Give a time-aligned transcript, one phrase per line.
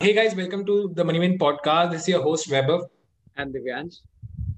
[0.00, 1.92] Hey guys, welcome to the Moneyman podcast.
[1.92, 2.80] This is your host Weber
[3.36, 3.94] and Divyansh.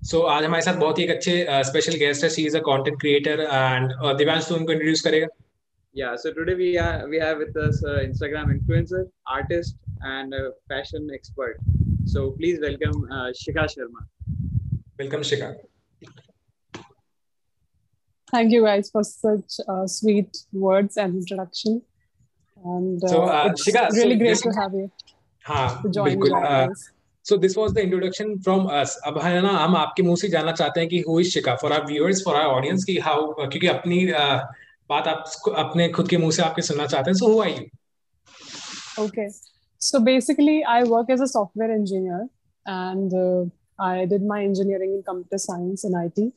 [0.02, 1.34] So आज हमारे साथ बहुत ही एक अच्छे
[1.70, 5.28] स्पेशल गेस्ट है she is a content creator and Divyansh तो उनको इंट्रोड्यूस करेगा
[5.94, 9.02] Yeah, so today we are we have with us uh, Instagram influencer,
[9.34, 9.76] artist,
[10.14, 10.40] and uh,
[10.72, 11.60] fashion expert.
[12.14, 14.02] So please welcome uh, Shikha Sharma.
[14.98, 15.52] Welcome, Shikha.
[18.31, 21.81] Thank you guys for such uh, sweet words and introduction.
[22.63, 24.91] And uh, So, uh, it's Shikha, so really great this- to have you
[25.45, 26.81] हाँ to join बिल्कुल you uh, guys.
[27.25, 30.51] so this was the introduction from us अब है ना हम आपके मुँह से जानना
[30.61, 33.67] चाहते हैं कि who is शिका for our viewers for our audience कि how क्योंकि
[33.67, 34.39] अपनी uh,
[34.89, 35.23] बात आप
[35.63, 37.67] अपने खुद के मुँह से आपके सुनना चाहते हैं so who are you
[38.99, 39.29] Okay.
[39.81, 42.27] So basically, I work as a software engineer
[42.65, 43.45] and uh,
[43.79, 46.33] I did my engineering in computer science and IT.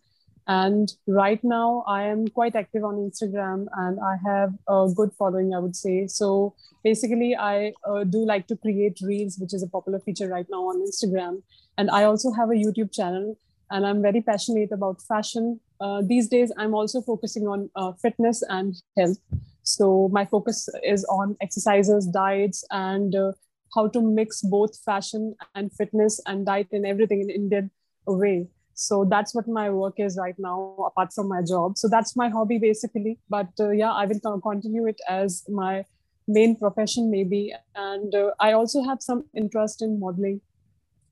[0.49, 5.55] And right now, I am quite active on Instagram and I have a good following,
[5.55, 6.07] I would say.
[6.09, 10.47] So basically, I uh, do like to create reels, which is a popular feature right
[10.51, 11.43] now on Instagram.
[11.79, 13.37] And I also have a YouTube channel
[13.71, 15.61] and I'm very passionate about fashion.
[15.81, 19.19] Uh, these days, I'm also focusing on uh, fitness and health.
[19.63, 23.33] So my focus is on exercises, diets, and uh,
[23.75, 27.71] how to mix both fashion and fitness and diet and everything in Indian
[28.07, 28.49] way.
[28.75, 31.79] So that's what my work is right now, apart from my job.
[31.79, 33.19] So that's my hobby basically.
[33.29, 35.85] But uh, yeah, I will co- continue it as my
[36.27, 37.55] main profession maybe.
[37.75, 40.41] And uh, I also have some interest in modeling.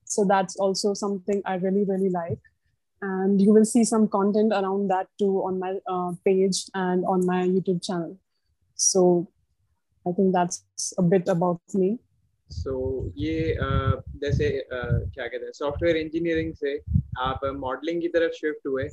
[0.05, 2.41] So that's also something I really, really like.
[3.02, 7.24] And you will see some content around that too on my uh, page and on
[7.24, 8.19] my YouTube channel.
[8.74, 9.28] So
[10.06, 10.64] I think that's
[10.98, 11.98] a bit about me.
[12.53, 12.73] So
[13.19, 16.79] ये uh, जैसे uh, क्या कहते हैं software engineering से
[17.19, 18.89] आप modelling की तरफ़ shift हुए।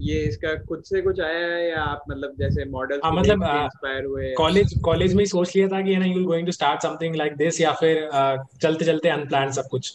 [0.00, 4.04] ये इसका खुद से कुछ आया है या आप मतलब जैसे मॉडल हाँ, मतलब, इंस्पायर
[4.04, 4.32] हुए?
[4.32, 7.36] कॉलेज कॉलेज में ही सोच लिया था कि ना you going to start something like
[7.36, 9.92] this या फिर uh, चलते चलते अनप्लान सब कुछ।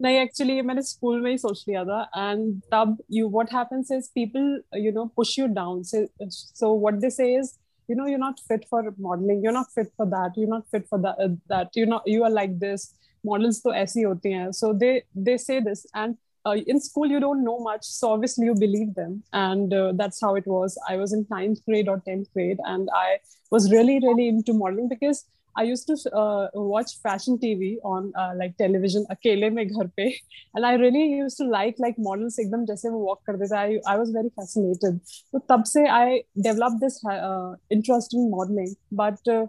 [0.00, 3.92] नहीं एक्चुअली ये मैंने स्कूल में ही सोच लिया था। एंड तब you what happens
[3.92, 7.52] is people you know push you down so what they say is
[7.88, 9.42] you know you're not fit for modeling.
[9.42, 10.32] You're not fit for that.
[10.36, 11.70] You're not fit for that uh, that.
[11.74, 12.94] You know you are like this.
[13.24, 15.86] Models to aisi so they they say this.
[15.94, 17.84] And uh, in school you don't know much.
[17.84, 19.22] So obviously you believe them.
[19.32, 20.78] And uh, that's how it was.
[20.88, 22.58] I was in ninth grade or 10th grade.
[22.64, 23.18] And i
[23.50, 25.24] was really really into modeling because
[25.59, 30.11] I used to uh, watch fashion TV on uh, like television अकेले में घर पे
[30.55, 33.93] and I really used to like like models एकदम जैसे वो walk करते थे I
[33.93, 34.99] I was very fascinated
[35.31, 39.47] तो तब से I developed this uh, interest in modeling but uh,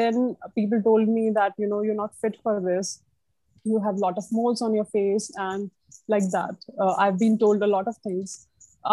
[0.00, 3.00] then people told me that you know you're not fit for this
[3.64, 5.70] you have a lot of moles on your face and
[6.06, 8.46] like that uh, I've been told a lot of things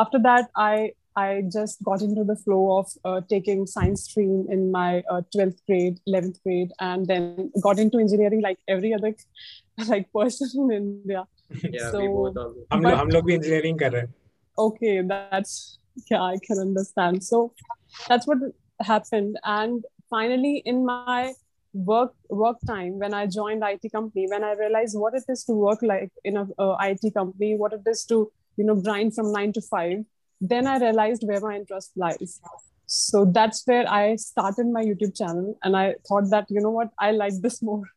[0.03, 4.63] after that I I just got into the flow of uh, taking science stream in
[4.72, 9.13] my uh, 12th grade, 11th grade, and then got into engineering like every other
[9.94, 11.24] like person in India.
[11.78, 12.66] Yeah, So- we both also.
[12.74, 14.13] हम लोग हम लोग भी engineering कर रहे हैं
[14.58, 15.56] Okay, that's
[16.12, 17.24] yeah, I can understand.
[17.30, 17.40] So
[18.09, 18.44] that's what
[18.90, 21.34] happened, and finally, in my
[21.90, 25.56] work work time when I joined IT company, when I realized what it is to
[25.63, 28.19] work like in a uh, IT company, what it is to
[28.62, 29.97] you know grind from nine to five,
[30.41, 32.41] then I realized where my interest lies.
[32.87, 36.91] So that's where I started my YouTube channel, and I thought that you know what
[36.99, 37.84] I like this more.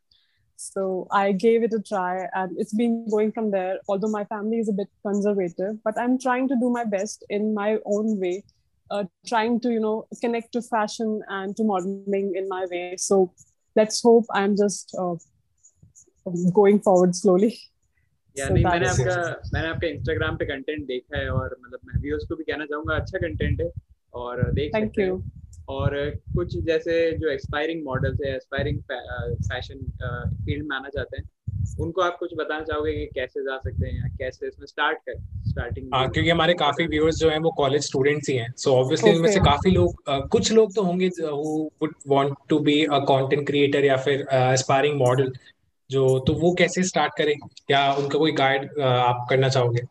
[0.55, 3.79] So I gave it a try, and it's been going from there.
[3.89, 7.53] Although my family is a bit conservative, but I'm trying to do my best in
[7.53, 8.43] my own way,
[8.89, 12.95] uh, trying to you know connect to fashion and to modeling in my way.
[12.97, 13.33] So
[13.75, 15.15] let's hope I'm just uh,
[16.53, 17.59] going forward slowly.
[18.37, 19.15] या So नहीं मैंने आपका
[19.53, 22.95] मैंने आपका Instagram पे content देखा है और मतलब मैं व्यूअर्स को भी कहना चाहूँगा
[22.95, 23.69] अच्छा कंटेंट है
[24.13, 25.21] और देख Thank सकते हैं।
[25.67, 25.95] और
[26.35, 28.79] कुछ जैसे जो एक्सपायरिंग मॉडल्स है एक्सपायरिंग
[29.47, 29.85] फ़ैशन
[30.45, 31.25] फ़ील्ड में आना चाहते हैं
[31.79, 35.15] उनको आप कुछ बताना चाहोगे कि कैसे जा सकते हैं या कैसे इसमें स्टार्ट कर?
[35.47, 39.11] स्टार्टिंग हाँ क्योंकि हमारे काफ़ी व्यूअर्स जो हैं वो कॉलेज स्टूडेंट्स ही हैं सो ऑब्वियसली
[39.11, 42.99] इनमें से काफ़ी लोग अ, कुछ लोग तो होंगे who would want to be a
[43.09, 45.31] content creator या फिर एस्पायरिंग मॉडल
[45.92, 49.86] जो तो वो कैसे स्टार्ट करें क्या उनका कोई गाइड आप करना चाहोगे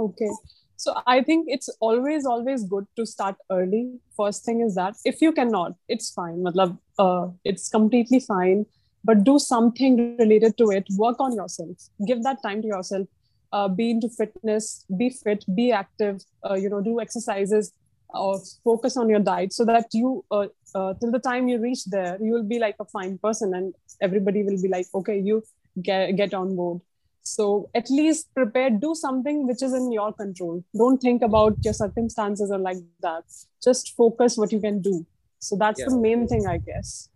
[0.00, 0.30] Okay.
[0.76, 4.00] So I think it's always, always good to start early.
[4.16, 6.38] First thing is that if you cannot, it's fine.
[6.46, 8.64] Matlab, uh, it's completely fine.
[9.04, 10.88] But do something related to it.
[10.96, 11.76] Work on yourself.
[12.06, 13.06] Give that time to yourself.
[13.52, 14.86] Uh, be into fitness.
[14.96, 15.44] Be fit.
[15.54, 16.24] Be active.
[16.48, 17.72] Uh, you know, do exercises.
[18.12, 21.84] Or focus on your diet so that you, uh, uh, till the time you reach
[21.84, 25.44] there, you will be like a fine person, and everybody will be like, okay, you
[25.80, 26.80] get get on board.
[27.22, 30.64] So at least prepare, do something which is in your control.
[30.76, 33.22] Don't think about your circumstances or like that.
[33.62, 35.06] Just focus what you can do.
[35.38, 35.86] So that's yeah.
[35.90, 37.08] the main thing, I guess.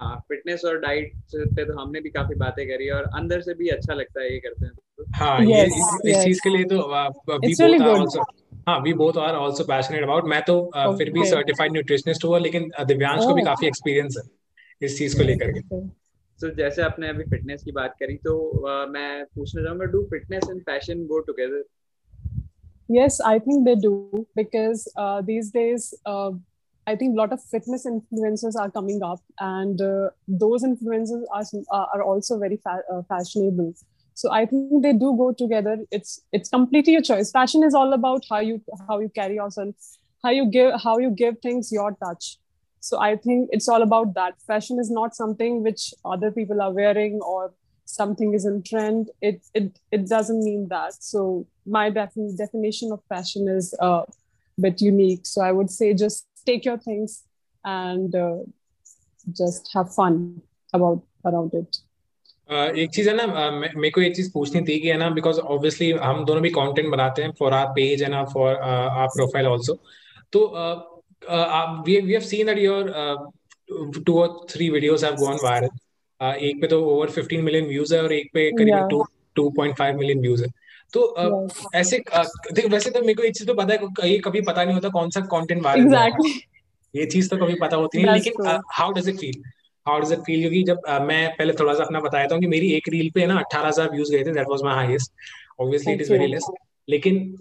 [0.00, 3.68] हाँ fitness और diet पे तो हमने भी काफी बातें करी और अंदर से भी
[3.68, 4.72] अच्छा लगता है ये करते हैं
[5.14, 6.16] हाँ yes, ये इस, yes.
[6.16, 8.24] इस चीज के लिए तो वी बोथ आर आल्सो
[8.69, 12.39] हाँ we both are also passionate about मैं तो uh, फिर भी सर्टिफाइड न्यूट्रिशनिस्ट हुआ
[12.39, 14.23] लेकिन दिव्यांश को भी काफ़ी एक्सपीरियंस है
[14.87, 15.61] इस चीज़ को लेकर के
[16.39, 18.35] तो जैसे आपने अभी फिटनेस की बात करी तो
[18.71, 21.63] uh, मैं पूछना चाहूँगा do fitness and fashion go together
[22.97, 23.89] yes i think they do
[24.37, 26.31] because uh, these days uh,
[26.87, 30.07] i think a lot of fitness influencers are coming up and uh,
[30.43, 31.45] those influencers are,
[31.81, 33.69] are also very fa- uh, fashionable
[34.19, 35.77] so i think they do go together.
[35.91, 37.31] It's it's completely your choice.
[37.31, 39.75] Fashion is all about how you how you carry yourself
[40.23, 42.37] how you give how you give things your touch.
[42.81, 44.41] So i think it's all about that.
[44.47, 47.53] Fashion is not something which other people are wearing or
[47.85, 49.09] something is in trend.
[49.21, 51.01] It it, it doesn't mean that.
[51.11, 54.05] So my defi- definition of fashion is a uh,
[54.67, 55.25] bit unique.
[55.33, 57.23] So i would say just take your things
[57.63, 58.39] and uh,
[59.31, 60.41] just have fun
[60.73, 61.77] about around it
[62.49, 65.09] Uh, एक चीज़ है ना uh, मेरे को एक चीज़ पूछनी थी कि है ना
[65.09, 69.07] बिकॉज़ ऑब्वियसली हम दोनों भी कंटेंट बनाते हैं फॉर आर पेज है ना फॉर आर
[69.07, 69.79] प्रोफ़ाइल आल्सो
[70.33, 70.39] तो
[71.27, 73.17] uh, we we have seen that your uh,
[74.05, 75.69] two or three videos have gone viral.
[76.21, 78.49] Uh, एक पे तो ओवर 15 मिलियन व्यूज़ है और एक पे
[78.89, 79.03] two
[79.35, 80.49] two point five million views है
[80.93, 81.75] तो uh, yes.
[81.75, 82.01] ऐसे
[82.53, 84.89] देख वैसे तो मेरे को एक चीज़ तो पता है ये कभी पता नहीं होता
[84.89, 86.31] कौन सा कंटेंट वायरल exactly.
[86.93, 89.41] ये चीज़ तो कभी पता होती नहीं लेकिन how does it feel
[89.87, 92.47] how does it feel क्योंकि जब uh, मैं पहले थोड़ा सा अपना बताया था कि
[92.47, 95.11] मेरी एक रील पे ना अठारह हज़ार व्यूज़ गए थे that was my highest
[95.59, 96.45] obviously it is very less
[96.89, 97.35] लेकिन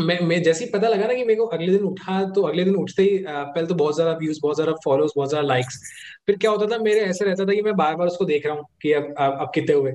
[0.00, 2.64] मैं मैं जैसे ही पता लगा ना कि मेरे को अगले दिन उठा तो अगले
[2.64, 5.80] दिन उठते ही पहले तो बहुत ज़्यादा व्यूज़ बहुत ज़्यादा फॉलोज बहुत ज़्यादा लाइक्स
[6.26, 8.54] फिर क्या होता था मेरे ऐसे रहता था कि मैं बार बार उसको देख रहा
[8.54, 9.92] हूँ कि अब अब कितने हुए.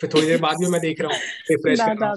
[0.00, 1.18] फिर थोड़ी देर बाद भी मैं देख रहा हूँ
[1.50, 2.16] रिफ्रेश कर रहा हूँ.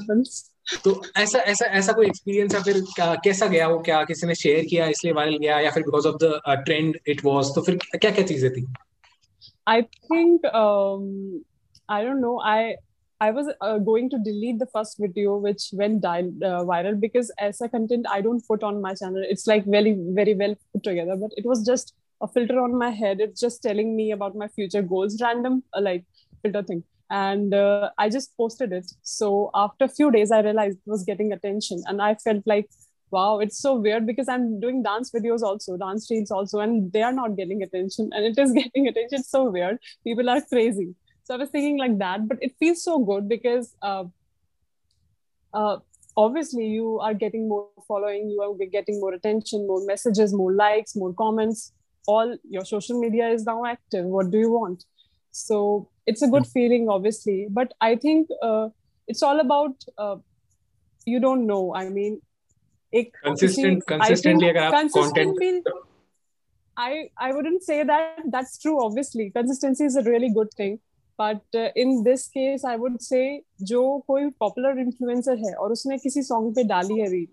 [0.84, 2.82] तो ऐसा ऐसा ऐसा कोई एक्सपीरियंस है फिर
[3.24, 6.16] कैसा गया वो क्या किसी ने शेयर किया इसलिए वायरल गया या फिर because of
[6.22, 8.66] the trend it was तो फिर क्या क्या चीजें थी
[9.68, 10.46] I think
[11.90, 12.74] I don't know I
[13.20, 17.30] I was uh, going to delete the first video which went di- uh, viral because
[17.38, 19.22] as a content I don't put on my channel.
[19.34, 22.90] It's like very very well put together, but it was just a filter on my
[22.90, 23.20] head.
[23.20, 26.04] It's just telling me about my future goals, random uh, like
[26.42, 28.91] filter thing, and uh, I just posted it.
[29.01, 32.69] So after a few days, I realized it was getting attention, and I felt like
[33.11, 37.01] wow it's so weird because i'm doing dance videos also dance reels also and they
[37.01, 40.93] are not getting attention and it is getting attention it's so weird people are crazy
[41.29, 44.05] so I was thinking like that, but it feels so good because uh,
[45.53, 45.77] uh,
[46.17, 50.95] obviously you are getting more following, you are getting more attention, more messages, more likes,
[50.95, 51.71] more comments.
[52.07, 54.05] All your social media is now active.
[54.05, 54.85] What do you want?
[55.29, 57.46] So it's a good feeling, obviously.
[57.50, 58.68] But I think uh,
[59.08, 60.16] it's all about uh,
[61.06, 61.74] you don't know.
[61.74, 62.20] I mean,
[63.22, 65.66] consistent, consistently, content.
[66.76, 70.80] I, I wouldn't say that that's true obviously consistency is a really good thing
[71.18, 73.20] but in this case I would say
[73.62, 77.26] जो कोई popular influencer है और उसने किसी song पे डाली है reel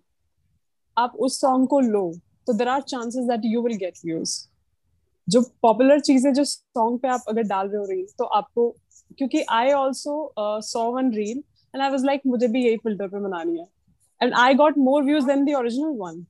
[0.98, 2.04] आप उस सॉन्ग को लो
[2.48, 4.36] तो there are chances that you will get views
[5.29, 8.69] जो पॉपुलर चीज़ें जो सॉन्ग पे आप अगर डाल रहे हो रील तो आपको
[9.19, 13.21] क्योंकि I also saw one reel and I was like मुझे भी यही फ़िल्टर पे
[13.21, 13.67] बनानी है।
[14.21, 16.25] And I got more views than the original one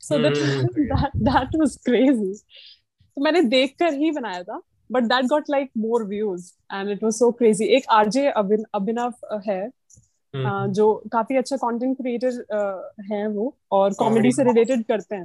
[0.00, 4.60] so that was crazy तो मैंने देखकर ही बनाया था
[4.92, 9.14] but that got like more views and it was so crazy एक आरजे अभिनव
[9.48, 15.24] है uh, जो काफ़ी अच्छा कंटेंट क्रिएटर है वो और कॉमेडी से रिलेटेड करते हैं।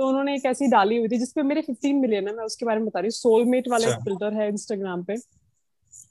[0.00, 2.78] तो उन्होंने एक ऐसी डाली हुई थी जिसपे मेरे 15 मिलियन है मैं उसके बारे
[2.78, 5.14] में बता रही हूँ। सोलमेट वाला फ़िल्टर है इंस्टाग्राम पे।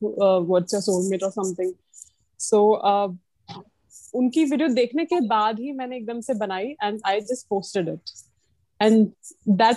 [0.03, 1.73] व्हाट्स सोलमेट और समथिंग
[2.39, 2.75] सो
[4.15, 7.99] उनकी वीडियो देखने के बाद ही मैंने एकदम से बनाई and I just posted it
[8.81, 9.11] and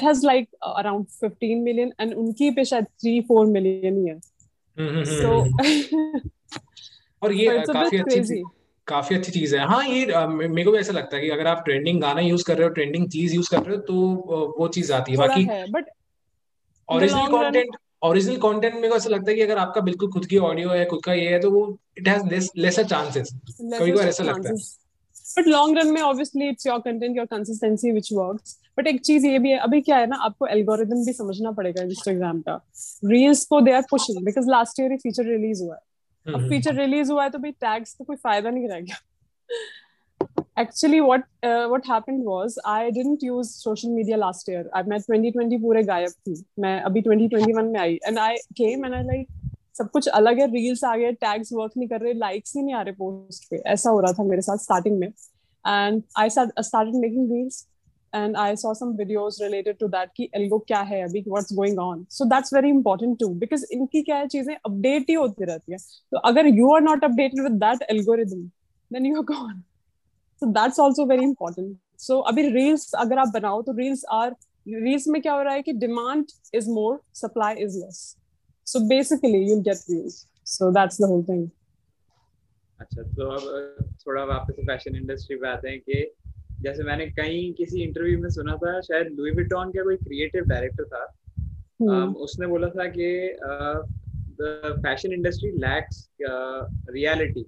[0.03, 4.21] has like uh, around 15 million and उनकी पे शायद 3 4 मिलियन ही है।
[5.21, 5.31] so
[7.23, 8.45] और ये काफ़ी अच्छी
[8.93, 11.63] काफ़ी अच्छी चीज़ है। हाँ ये मेरे को भी ऐसा लगता है कि अगर आप
[11.65, 13.95] ट्रेंडिंग गाना यूज़ कर रहे हो ट्रेंडिंग चीज़ यूज़ कर रहे हो तो
[14.59, 15.91] वो चीज़ आती है। बाकी but
[16.89, 20.39] original content original content मेरे को ऐसा लगता है कि अगर आपका बिल्कुल खुद की
[20.47, 21.67] ऑडियो है खुद का ये है तो वो
[21.99, 24.55] इट हैज़ लेसर चांसेस कभी कभी ऐसा लगता है।
[25.37, 29.27] बट लॉन्ग रन में obviously it's your content your consistency which works but एक चीज़
[29.27, 32.55] ये भी है अभी क्या है ना आपको एल्गोरिदम भी समझना पड़ेगा इंस्टाग्राम का।
[33.05, 35.81] रील्स को they are pushing because last year he feature release हुआ है।
[36.29, 38.97] अब फीचर रिलीज़ हुआ है तो भाई टैग्स तो कोई फ़ायदा नहीं रह गया।
[40.61, 44.65] Actually what uh, what happened was i didn't use social media last year.
[44.77, 48.97] I मैं 2020 पूरे गायब थी। मैं अभी 2021 में आई। And i came and
[48.99, 49.31] i like
[49.79, 52.75] सब कुछ अलग है रील्स आ गए टैग्स वर्क नहीं कर रहे लाइक्स ही नहीं
[52.75, 56.95] आ रहे पोस्ट पे। ऐसा हो रहा था मेरे साथ स्टार्टिंग में। And I started
[56.95, 57.67] making reels
[58.13, 61.79] and I saw some videos related to that कि एल्गो क्या है अभी what's going
[61.85, 65.73] on so that's very important too because इनकी क्या है चीज़ें अपडेट ही होती रहती
[65.73, 68.51] है तो अगर you are not updated with that algorithm
[68.91, 69.63] then you are gone
[70.43, 71.77] so that's also very important
[72.09, 74.31] so अभी reels अगर आप बनाओ तो reels are
[74.87, 78.05] reels में क्या हो रहा है कि demand is more supply is less
[78.67, 80.25] so basically you'll get reels
[80.57, 81.51] so that's the whole thing
[82.81, 86.05] अच्छा तो अब थोड़ा वापस फ़ैशन इंडस्ट्री पे आते हैं कि
[86.63, 90.85] जैसे मैंने कहीं किसी इंटरव्यू में सुना था शायद लुई विटॉन का कोई क्रिएटिव डायरेक्टर
[90.85, 91.07] था
[91.83, 93.37] um, उसने बोला था कि
[94.41, 96.09] the fashion industry lacks
[96.91, 97.45] reality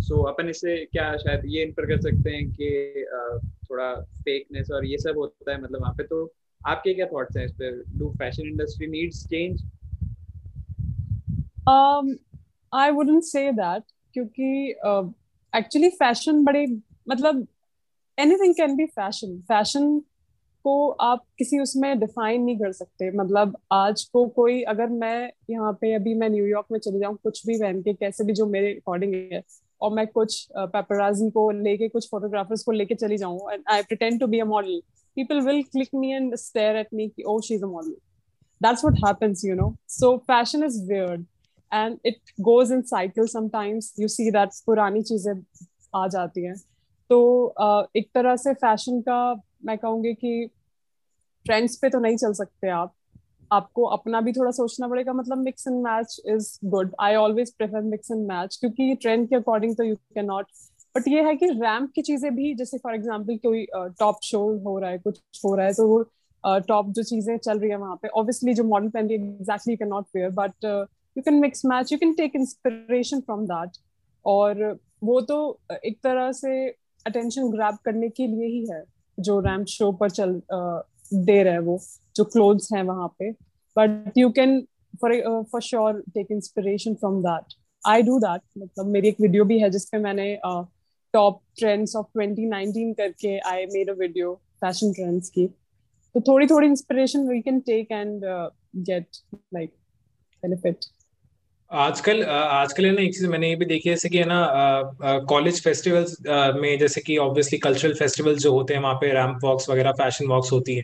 [0.00, 4.86] so अपन इससे क्या शायद ये इन्फर कर सकते हैं कि uh, थोड़ा फेकनेस और
[4.86, 6.34] ये सब होता है मतलब वहाँ पे तो
[6.66, 7.70] आपके क्या थॉट्स हैं इस पे?
[7.98, 9.62] Do fashion industry needs change
[11.70, 12.08] um
[12.72, 13.82] i wouldn't say that
[14.14, 14.48] क्योंकि
[15.52, 16.66] एक्चुअली uh, फ़ैशन बड़े
[17.08, 17.46] मतलब
[18.18, 19.98] anything can be fashion fashion
[20.64, 25.72] को आप किसी उसमें डिफाइन नहीं कर सकते। मतलब आज को कोई, अगर मैं यहाँ
[25.80, 28.72] पे अभी मैं न्यूयॉर्क में चले जाऊँ, कुछ भी पहन के, कैसे भी जो मेरे
[28.74, 29.42] अकॉर्डिंग है,
[29.82, 34.20] और मैं कुछ पेपराजी को लेके, कुछ फोटोग्राफर्स को लेके चली जाऊँ and I pretend
[34.20, 34.80] to be a model
[35.16, 37.92] people will click me and stare at me oh she's a model.
[38.60, 39.76] That's what happens, you know?
[39.86, 41.26] So, fashion is weird,
[41.72, 43.92] and it goes in cycles sometimes.
[43.96, 45.34] You see that पुरानी चीज़ें
[45.96, 46.54] आ जाती हैं।
[47.10, 49.34] तो uh, एक तरह से fashion का
[49.64, 50.50] मैं कहूँगी कि
[51.46, 52.94] ट्रेंड्स पे तो नहीं चल सकते आप।
[53.52, 57.80] आपको अपना भी थोड़ा सोचना पड़ेगा मतलब mix and match is good I always prefer
[57.80, 60.46] mix and match क्योंकि ट्रेंड के अकॉर्डिंग तो यू कैन नॉट
[60.94, 64.78] बट ये है कि रैम्प की चीज़ें भी जैसे फॉर एग्ज़ाम्पल कोई टॉप शो हो
[64.78, 66.02] रहा है कुछ हो रहा है तो वो
[66.68, 69.76] टॉप जो चीज़ें चल रही है वहाँ पे ऑब्वियसली जो मॉडल पहन रही है exactly
[69.76, 73.76] can not wear but you can mix match you can take inspiration from that
[74.24, 74.64] और
[75.04, 75.38] वो तो
[75.84, 76.54] एक तरह से
[77.06, 78.82] अटेंशन ग्रैब करने के लिए ही है
[79.18, 80.40] जो रैम्प शो पर चल
[81.14, 81.78] दे रहे वो,
[82.16, 83.30] जो क्लोथ्स हैं वहाँ पे।
[83.76, 84.60] But you can
[85.00, 89.58] for for sure take inspiration from that I do that मतलब मेरी एक वीडियो भी
[89.60, 95.46] है जिसपे मैंने टॉप ट्रेंड्स ऑफ़ 2019 करके I made a video fashion trends की।
[95.46, 98.24] तो थोड़ी थोड़ी inspiration we can take and
[98.88, 99.16] get
[99.54, 99.70] like
[100.42, 100.84] benefit
[101.74, 105.20] आजकल आजकल है ना, एक चीज़ मैंने ये भी देखी है, जैसे कि है ना
[105.28, 106.16] कॉलेज फेस्टिवल्स
[106.56, 110.26] में जैसे कि ऑब्वियसली कल्चरल फेस्टिवल्स जो होते हैं, वहाँ पे रैम्प वॉक्स वगैरह फ़ैशन
[110.28, 110.82] वॉक्स होती है।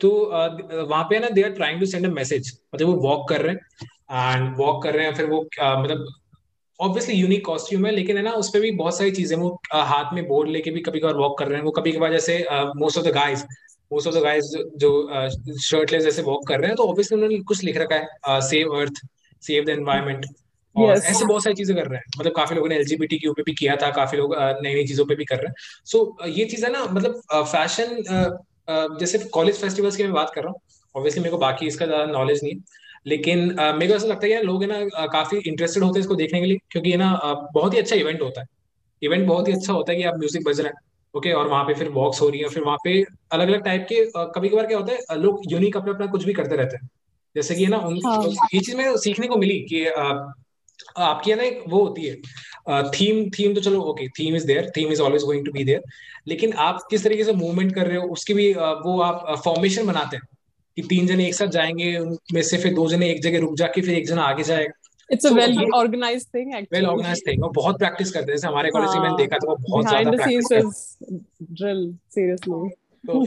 [0.00, 0.10] तो
[0.88, 3.40] वहाँ पे है ना they are trying to send a message मतलब वो वॉक कर
[3.42, 6.06] रहे हैं एंड वॉक कर रहे हैं, फिर वो मतलब
[6.80, 10.26] ऑब्वियसली यूनिक कॉस्ट्यूम है, लेकिन है ना उसपे भी बहुत सारी चीज़ें, वो हाथ में
[10.28, 13.06] बोर्ड लेके भी कभी कभार वॉक कर रहे हैं। वो कभी कभार जैसे most of
[13.06, 13.44] the guys
[13.90, 14.90] most of the guys जो
[15.62, 19.00] शर्टलेस जैसे वॉक कर रहे हैं तो ऑब्वियसली उन्होंने कुछ लिख रखा है save earth
[19.46, 20.26] save the environment
[20.76, 21.04] और yes.
[21.04, 23.52] ऐसे बहुत सारी चीज़ें कर रहे हैं। मतलब काफ़ी लोगों ने एलजीबीटी के ऊपर भी
[23.54, 26.44] किया था काफ़ी लोग नई नई चीज़ों पे भी कर रहे हैं। सो so, ये
[26.44, 30.60] चीज़ है ना मतलब फ़ैशन जैसे कॉलेज फेस्टिवल्स की मैं बात कर रहा हूँ।
[30.94, 32.54] ऑब्वियसली मेरे को बाकी इसका ज़्यादा नॉलेज नहीं
[33.06, 36.14] लेकिन मेरे को ऐसा लगता है कि लोग है ना काफ़ी इंटरेस्टेड होते हैं इसको
[36.14, 37.12] देखने के लिए। क्योंकि है ना
[37.54, 38.46] बहुत ही अच्छा इवेंट होता है।
[39.02, 41.64] इवेंट बहुत ही अच्छा होता है कि आप म्यूज़िक बज रहे हैं। ओके और वहाँ
[41.64, 43.00] पे फिर वॉक्स हो रही है। फिर वहाँ पे
[43.32, 46.32] अलग अलग टाइप के कभी कभार क्या होता है लोग यूनिक अपना अपना कुछ भी
[46.32, 46.88] करते रहते हैं।
[47.36, 48.22] जैसे कि है ना उन हाँ.
[48.54, 53.28] ये चीज़ में सीखने को मिली कि आपकी है ना एक वो होती है थीम
[53.30, 55.82] थीम तो चलो okay theme is there theme is always going to be there
[56.28, 60.16] लेकिन आप किस तरीके से मूवमेंट कर रहे हो उसकी भी वो आप फॉर्मेशन बनाते
[60.16, 60.26] हैं
[60.76, 63.80] कि तीन जने एक साथ जाएँगे उनमें से फिर दो जने एक जगह रुक जाके
[63.80, 67.50] फिर एक जना आगे जाएगा it's a well organised thing actually well organised thing और
[67.50, 70.96] बहुत प्रैक्टिस करते हैं जैसे हमारे कॉलेज में मैंने देखा था बहुत ज़्यादा प्रैक्टिस
[71.52, 72.68] ड्रिल सीरियसली
[73.04, 73.24] तो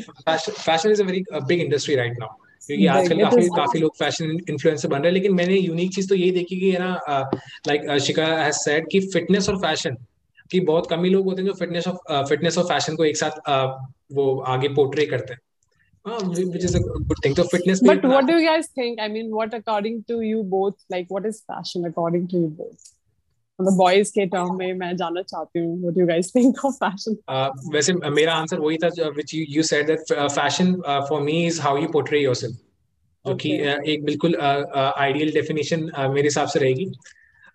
[0.51, 4.87] fashion is a very big industry right now क्योंकि आजकल काफ़ी काफ़ी लोग फ़ैशन इन्फ्लुएंसर
[4.87, 6.93] बन रहे हैं लेकिन मैंने यूनिक चीज़ तो यही देखी कि ना
[7.67, 9.97] लाइक शिका हैज़ सेड कि फिटनेस और फ़ैशन
[10.51, 13.17] कि बहुत कम ही लोग होते हैं जो फिटनेस ऑफ़ फिटनेस और फ़ैशन को एक
[13.17, 15.39] साथ uh, वो आगे पोर्ट्रे करते हैं
[16.05, 17.35] which is a good thing.
[17.35, 17.81] So fitness.
[17.81, 18.99] But what do you guys think?
[18.99, 22.96] I mean, what according to you both, like, what is fashion according to you both?
[23.59, 26.77] The boys के term में मैं जानना चाहती हूँ। What do you guys think of
[26.83, 27.17] fashion?
[27.27, 31.21] Uh, वैसे मेरा answer वही था which you you said that uh, fashion uh, for
[31.21, 32.55] me is how you portray yourself
[33.25, 33.73] जो कि okay.
[33.73, 36.85] uh, एक बिल्कुल आइडियल uh, डेफिनेशन uh, मेरे हिसाब से रहेगी।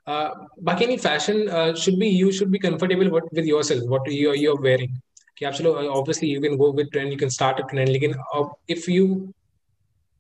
[0.09, 0.29] Uh,
[0.63, 4.63] बाकी नहीं fashion should be you should be comfortable with yourself what you you are
[4.63, 4.97] wearing
[5.39, 8.15] कि आप चलो obviously you can go with trend you can start a trend लेकिन
[8.71, 9.07] if you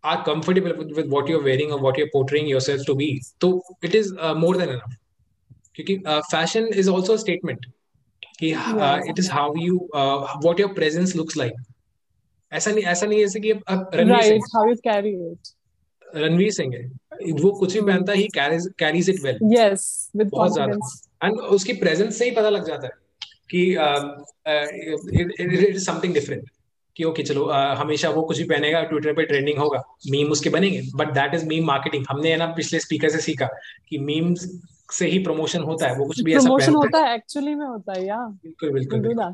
[0.04, 3.18] are comfortable with what you are wearing और what you are portraying yourself to be
[3.40, 3.50] तो
[3.84, 4.96] it is more than enough
[5.76, 7.66] क्योंकि fashion is also statement
[8.40, 8.50] कि
[9.10, 11.52] it is how you what your presence looks like
[12.52, 13.52] ऐसा नहीं ऐसा नहीं है कि
[13.94, 14.40] रणवीर
[16.14, 16.82] रणवीर सिंह है।
[17.32, 17.80] वो कुछ भी.
[17.82, 22.30] पहनता ही carries carries it well yes with बहुत ज़्यादा। एंड उसकी प्रेजेंस से ही
[22.30, 22.92] पता लग जाता है
[23.50, 23.62] कि
[25.44, 26.50] इट इज़ समथिंग डिफरेंट
[26.96, 30.50] कि ओके चलो आ, हमेशा वो कुछ भी पहनेगा ट्विटर पे ट्रेंडिंग होगा मीम उसके
[30.50, 33.48] बनेंगे। But that is meme marketing हमने है ना पिछले स्पीकर से सीखा
[33.88, 34.46] कि मीम्स
[34.92, 37.92] से ही प्रमोशन होता है वो कुछ भी ऐसा प्रमोशन होता है। एक्चुअली में होता
[37.92, 39.24] है या। बिल्कुल बिल्कुल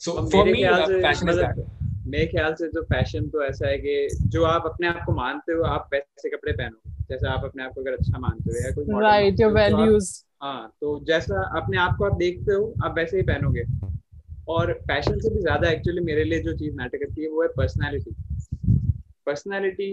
[0.00, 0.62] so for me
[1.02, 1.64] fashion is that
[2.06, 5.52] मेरे ख्याल से जो फ़ैशन तो ऐसा है कि जो आप अपने आप को मानते
[5.52, 8.70] हो आप वैसे कपड़े पहनो जैसे आप अपने आप को अगर अच्छा मानते हो या
[8.70, 13.16] कोई राइट योर वैल्यूज़ हाँ तो जैसा अपने आप को आप देखते हो आप वैसे
[13.16, 13.64] ही पहनोगे।
[14.48, 17.48] और फ़ैशन से भी ज़्यादा एक्चुअली मेरे लिए जो चीज़ मैटर करती है वो है
[17.48, 18.14] पर्सनैलिटी
[19.26, 19.90] पर्सनैलिटी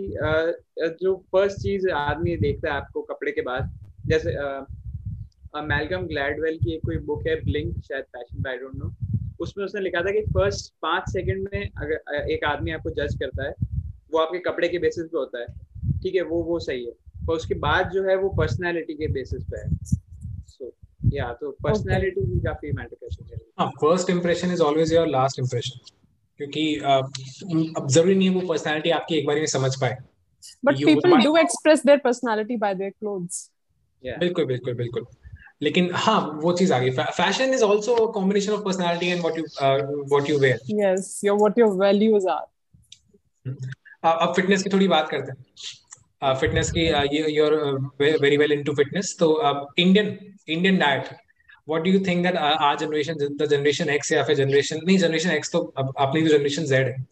[1.03, 3.69] जो फ़र्स्ट चीज़ आदमी देखता है आपको कपड़े के बाद
[4.07, 4.31] जैसे
[5.61, 8.91] मैलकम ग्लैडवेल की एक कोई बुक है ब्लिंक शायद फ़ैशन आई डोंट नो
[9.39, 13.43] उसमें उसने लिखा था कि फ़र्स्ट पाँच सेकंड में अगर एक आदमी आपको जज करता
[13.43, 13.53] है
[14.11, 15.47] वो आपके कपड़े के बेसिस पे होता है।
[16.01, 16.91] ठीक है वो वो सही है।
[17.29, 19.69] और उसके बाद जो है वो पर्सनैलिटी के बेसिस पे है।
[20.47, 20.73] सो
[21.13, 25.39] या तो पर्सनैलिटी भी काफ़ी मैटर करती है। हाँ first impression is always your last
[25.39, 25.79] impression
[26.37, 29.97] क्योंकि अब ज़रूरी नहीं है वो पर्सनैलिटी आपकी एक बार में समझ पाए।
[30.65, 33.51] But people do express their personality by their clothes
[34.03, 35.05] बिल्कुल बिल्कुल बिल्कुल।
[35.61, 39.37] लेकिन हाँ वो चीज़ आ गई। Fashion is also a combination of personality and what
[39.37, 39.43] you
[40.11, 42.45] what you wear yes your what your values are
[44.05, 46.85] अब फिटनेस की थोड़ी बात करते हैं। फिटनेस की
[47.35, 47.53] you are
[48.21, 49.27] very well into fitness तो
[49.79, 50.17] Indian
[50.49, 51.09] Indian diet
[51.67, 55.31] what do you think that आज generation the generation x या फिर जनरेशन नहीं जनरेशन
[55.31, 57.05] एक्स तो अपनी तो जनरेशन जेड है।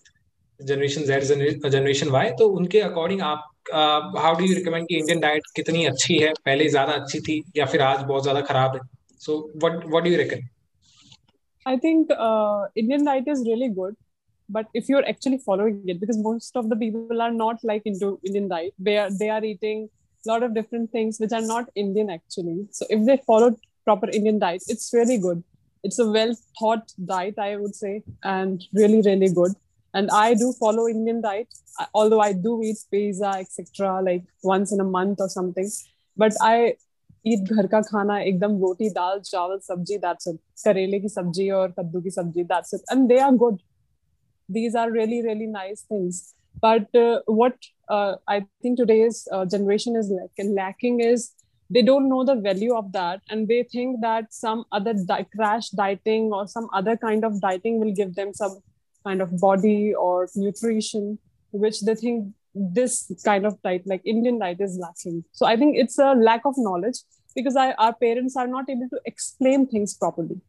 [0.62, 1.24] जनरेशन जेड
[1.72, 6.18] जनरेशन वाई तो उनके अकॉर्डिंग आप हाउ डू यू रिकमेंड कि इंडियन डाइट कितनी अच्छी
[6.18, 8.82] है पहले ज़्यादा अच्छी थी या फिर आज बहुत ज़्यादा खराब है
[9.26, 10.50] so what what do you recommend
[11.84, 13.94] think uh, Indian diet is really good,
[14.50, 18.10] but if you're actually following it, because most of the people are not like into
[18.32, 21.74] Indian diet, they are they are eating a lot of different things which are not
[21.86, 22.56] Indian actually.
[22.82, 23.50] So if they follow
[23.90, 25.44] proper Indian diet, it's really good.
[25.90, 27.96] It's a well thought diet, I would say,
[28.36, 29.60] and really really good
[29.95, 31.49] and i do follow indian diet
[31.95, 35.69] although i do eat pizza etc like once in a month or something
[36.17, 36.75] but i
[37.31, 41.71] eat घर का खाना एकदम रोटी दाल चावल सब्जी that's it करेले की सब्जी और
[41.79, 43.59] कद्दू की सब्जी that's it and they are good
[44.49, 46.23] these are really really nice things
[46.63, 51.31] but uh, what uh, i think today's uh, generation is like lacking is
[51.71, 55.71] they don't know the value of that and they think that some other di- crash
[55.71, 58.57] dieting or some other kind of dieting will give them some
[59.07, 61.19] kind of body or nutrition,
[61.53, 65.25] which they think this kind of diet, like Indian diet, is lacking.
[65.33, 66.99] So I think it's a lack of knowledge
[67.35, 70.41] because I, our parents are not able to explain things properly.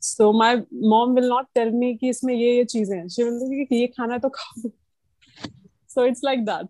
[0.00, 3.08] So my mom will not tell me कि इसमें ये ये चीजें हैं.
[3.08, 4.72] She will say कि ये खाना तो खाओ.
[5.86, 6.66] So it's like that.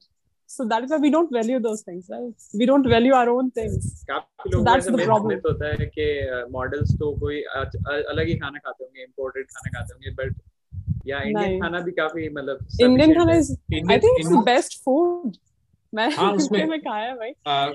[0.47, 2.33] So that is why we don't value those things, right?
[2.55, 4.05] We don't value our own things.
[4.53, 5.41] So that's the problem.
[5.47, 6.07] होता है कि
[6.53, 10.31] मॉडल्स तो कोई अलग ही खाना खाते होंगे, imported खाना खाते होंगे, but
[11.08, 15.38] या इंडियन खाना भी काफ़ी मतलब इंडियन खाना is I think it's the best food
[15.94, 17.72] मैं हाँ, उसमें में खाया भाई। आ,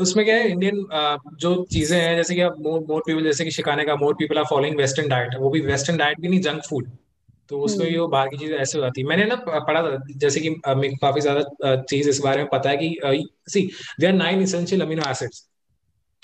[0.00, 0.86] उसमें क्या है इंडियन
[1.40, 4.44] जो चीज़ें हैं जैसे कि मोर मोर पीपल जैसे कि शिकाने का more people are
[4.44, 6.90] following western diet वो भी वेस्टर्न डाइट भी नहीं जंक फ़ूड
[7.50, 9.98] तो उसमें भी हम्म। वो बाकी चीज़ें ऐसे हो जाती है। मैंने ना पढ़ा था
[10.16, 14.06] जैसे कि मेरे को काफ़ी ज़्यादा चीज़ इस बारे में पता है कि see they
[14.06, 15.47] are nine essential amino acids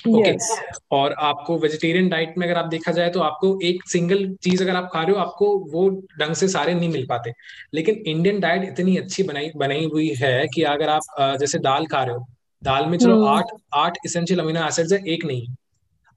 [0.09, 0.43] okay yes.
[0.43, 0.81] okay.
[0.91, 4.77] और आपको वेजिटेरियन डाइट में अगर आप देखा जाए तो आपको एक सिंगल चीज़ अगर
[4.77, 5.91] आप खा रहे हो आपको वो
[6.21, 7.33] ढंग से सारे नहीं मिल पाते
[7.75, 12.03] लेकिन इंडियन डाइट इतनी अच्छी बनाई बनाई हुई है कि अगर आप जैसे दाल खा
[12.03, 12.27] रहे हो
[12.63, 13.29] दाल में चलो hmm.
[13.29, 15.47] आठ आठ इसेंशियल अमीनो एसिड्स है एक नहीं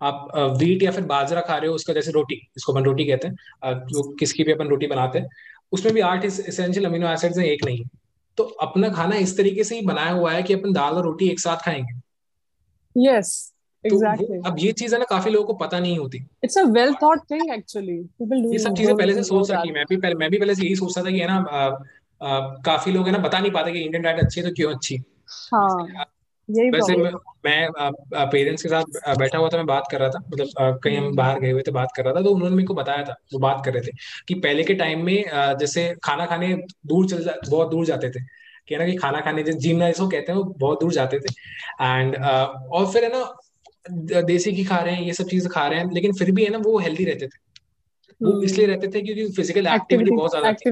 [0.02, 3.28] आप वीट या फिर बाजरा खा रहे हो उसका जैसे रोटी इसको अपन रोटी कहते
[3.28, 5.28] हैं जो किसकी भी अपन रोटी बनाते हैं
[5.72, 7.84] उसमें भी आठ इसेंशियल अमीनो एसिड्स हैं एक नहीं
[8.38, 11.30] तो अपना खाना इस तरीके से ही बनाया हुआ है कि अपन दाल और रोटी
[11.30, 12.00] एक साथ खाएँगे
[13.10, 14.28] यस exactly.
[14.28, 16.94] तो अब ये चीज़ है ना काफ़ी लोगों को पता नहीं होती। It's a well
[16.94, 20.16] thought thing actually people do ये सब चीज़ें पहले से सोच रखी मैं भी पहले
[20.16, 21.46] मैं भी पहले से यही सोचता था कि है ना
[22.66, 24.96] काफ़ी लोग है ना बता नहीं पाते कि इंडियन डाइट अच्छी है तो क्यों अच्छी?
[25.54, 26.06] हाँ
[26.50, 27.12] यही वैसे मैं,
[27.46, 31.16] मैं पेरेंट्स के साथ बैठा हुआ था मैं बात कर रहा था। मतलब कहीं हम।
[31.16, 33.40] बाहर गए हुए थे बात कर रहा था तो उन्होंने मेरे को बताया था वो
[33.40, 33.92] बात कर रहे थे
[34.28, 35.24] कि पहले के टाइम में
[35.60, 36.54] जैसे खाना खाने
[36.88, 38.22] दूर चल जा बहुत दूर जाते थे।
[38.68, 41.34] कि ना कि खाना खाने जिम जिसको कहते हैं वो बहुत दूर जाते थे।
[41.82, 42.16] एंड
[42.72, 43.24] और फिर है ना
[43.90, 46.50] देसी घी खा रहे हैं ये सब चीज़ खा रहे हैं लेकिन फिर भी है
[46.50, 47.46] ना वो हेल्दी रहते थे।
[48.22, 50.70] वो हम्म। इसलिए रहते थे क्योंकि फ़िज़िकल एक्टिविटी बहुत ज़्यादा थी।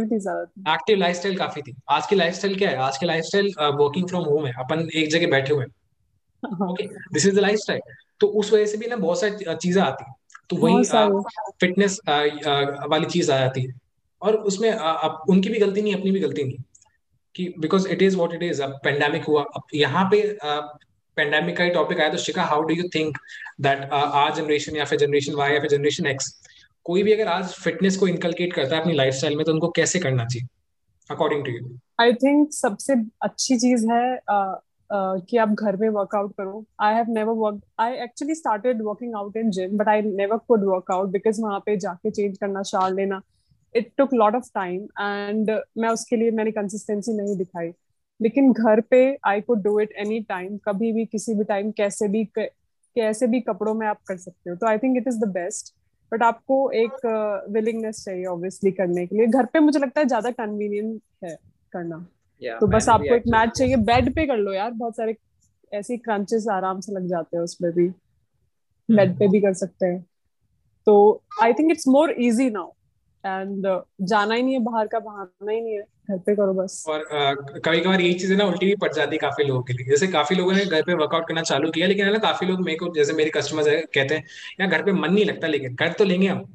[0.74, 2.78] एक्टिव लाइफस्टाइल काफ़ी थी। आज की लाइफस्टाइल क्या है?
[2.78, 7.26] आज की लाइफस्टाइल वर्किंग फ्रॉम होम है। अपन एक जगह बैठे हुए हैं। Okay this
[7.26, 7.82] is the lifestyle
[8.22, 10.12] तो उस वजह से भी ना बहुत सारी चीज़ें आती
[10.50, 10.84] तो वही
[11.62, 13.74] फिटनेस वाली चीज़ आ जाती है।
[14.22, 16.58] और उसमें उनकी भी गलती नहीं अपनी भी गलती नहीं।
[17.36, 20.22] कि because it is what it is अब पेंडेमिक हुआ। अब यहाँ पे
[21.16, 23.18] पेंडेमिक का ही टॉपिक आया तो Shika how do you think
[23.62, 26.42] that our generation या फिर जनरेशन वाई या फिर जनरेशन एक्स
[26.84, 30.00] कोई भी अगर आज फिटनेस को इनकलकेट करता है अपनी लाइफस्टाइल में तो उनको कैसे
[30.00, 30.48] करना चाहिए
[31.12, 34.56] according to you I think सबसे अच्छी चीज़ है uh,
[34.90, 39.16] uh, कि आप घर में वर्कआउट करो। I have never work I actually started working
[39.16, 42.64] out in gym but I never could work out because वहाँ पे जाके चेंज करना
[42.64, 43.22] शार लेना
[43.76, 47.72] it took lot of time and मैं उसके लिए मैंने कंसिस्टेंसी नहीं दिखाई।
[48.20, 52.08] लेकिन घर पे I could do it any time कभी भी किसी भी टाइम कैसे
[52.08, 55.28] भी कैसे भी कपड़ों में आप कर सकते हो। तो I think it is the
[55.30, 55.74] best
[56.12, 57.06] but आपको एक
[57.52, 61.36] विलिंगनेस uh, चाहिए ऑब्वियसली करने के लिए। घर पे मुझे लगता है ज़्यादा कन्वीनियंट है
[61.74, 61.98] करना।
[62.42, 65.16] Yeah, तो बस आपको एक मैच चाहिए। बेड पे कर लो यार बहुत सारे
[65.72, 67.88] ऐसे क्रंचेस आराम से लग जाते हैं उसमें भी।
[68.90, 69.20] Bed hmm.
[69.20, 70.06] पे भी कर सकते हैं।
[70.88, 72.72] तो I think it's more easy now
[73.26, 73.68] and
[74.02, 77.00] जाना ही नहीं है बाहर का बहाना ही नहीं है घर पे करो बस। और
[77.00, 79.86] uh, कभी कभार ये चीज़ें ना उल्टी भी पड़ जाती है काफ़ी लोगों के लिए।
[79.86, 82.62] जैसे काफ़ी लोगों ने घर पे वर्कआउट करना चालू किया लेकिन है ना काफ़ी लोग
[82.62, 84.24] मेरे को जैसे मेरे कस्टमर्स है कहते हैं
[84.62, 86.46] यार घर पे मन नहीं लगता लेकिन कर तो लेंगे हम।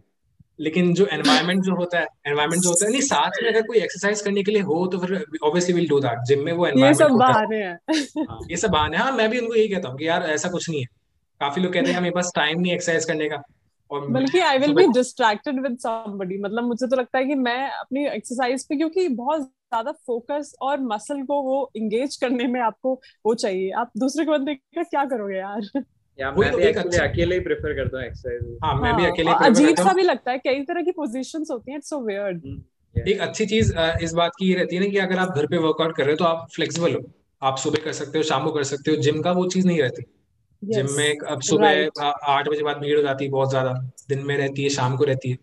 [0.59, 3.79] लेकिन जो एनवायरमेंट जो होता है एनवायरमेंट जो होता है नहीं साथ में अगर कोई
[3.79, 7.01] एक्सरसाइज करने के लिए हो तो फिर obviously will do that gym में वो एनवायरमेंट
[7.01, 9.99] ये सब बहाने हैं। हाँ, ये सब बहाने हाँ। मैं भी उनको यही कहता हूँ
[9.99, 10.87] कि यार ऐसा कुछ नहीं है।
[11.41, 13.43] काफ़ी लोग कहते हैं हमें पास टाइम नहीं एक्सरसाइज करने का।
[13.93, 18.07] बल्कि I will be distracted with somebody मतलब मुझे तो लगता है कि मैं अपनी
[18.07, 23.35] एक्सरसाइज पे क्योंकि बहुत ज़्यादा फोकस और मसल को वो इंगेज करने में आपको वो
[23.35, 25.85] चाहिए। आप दूसरे के बंदे का क्या करोगे यार?
[26.19, 29.13] या मैं तो भी एक्चुअली अकेले ही प्रेफर करता हूँ एक्सरसाइज हाँ मैं भी हाँ,
[29.13, 33.09] अकेले अजीब सा भी लगता है कई तरह की पोजीशंस होती हैं इट्स सो वियर्ड
[33.09, 33.73] एक अच्छी चीज़
[34.03, 36.13] इस बात की ये रहती है ना कि अगर आप घर पे वर्कआउट कर रहे
[36.13, 37.01] हो तो आप फ्लेक्सिबल हो।
[37.43, 39.81] आप सुबह कर सकते हो शाम को कर सकते हो जिम का वो चीज़ नहीं
[39.83, 40.03] रहती।
[40.63, 43.73] जिम में अब सुबह आठ बजे बाद भीड़ हो जाती है बहुत ज़्यादा।
[44.09, 45.39] दिन में रहती है शाम को रहती है।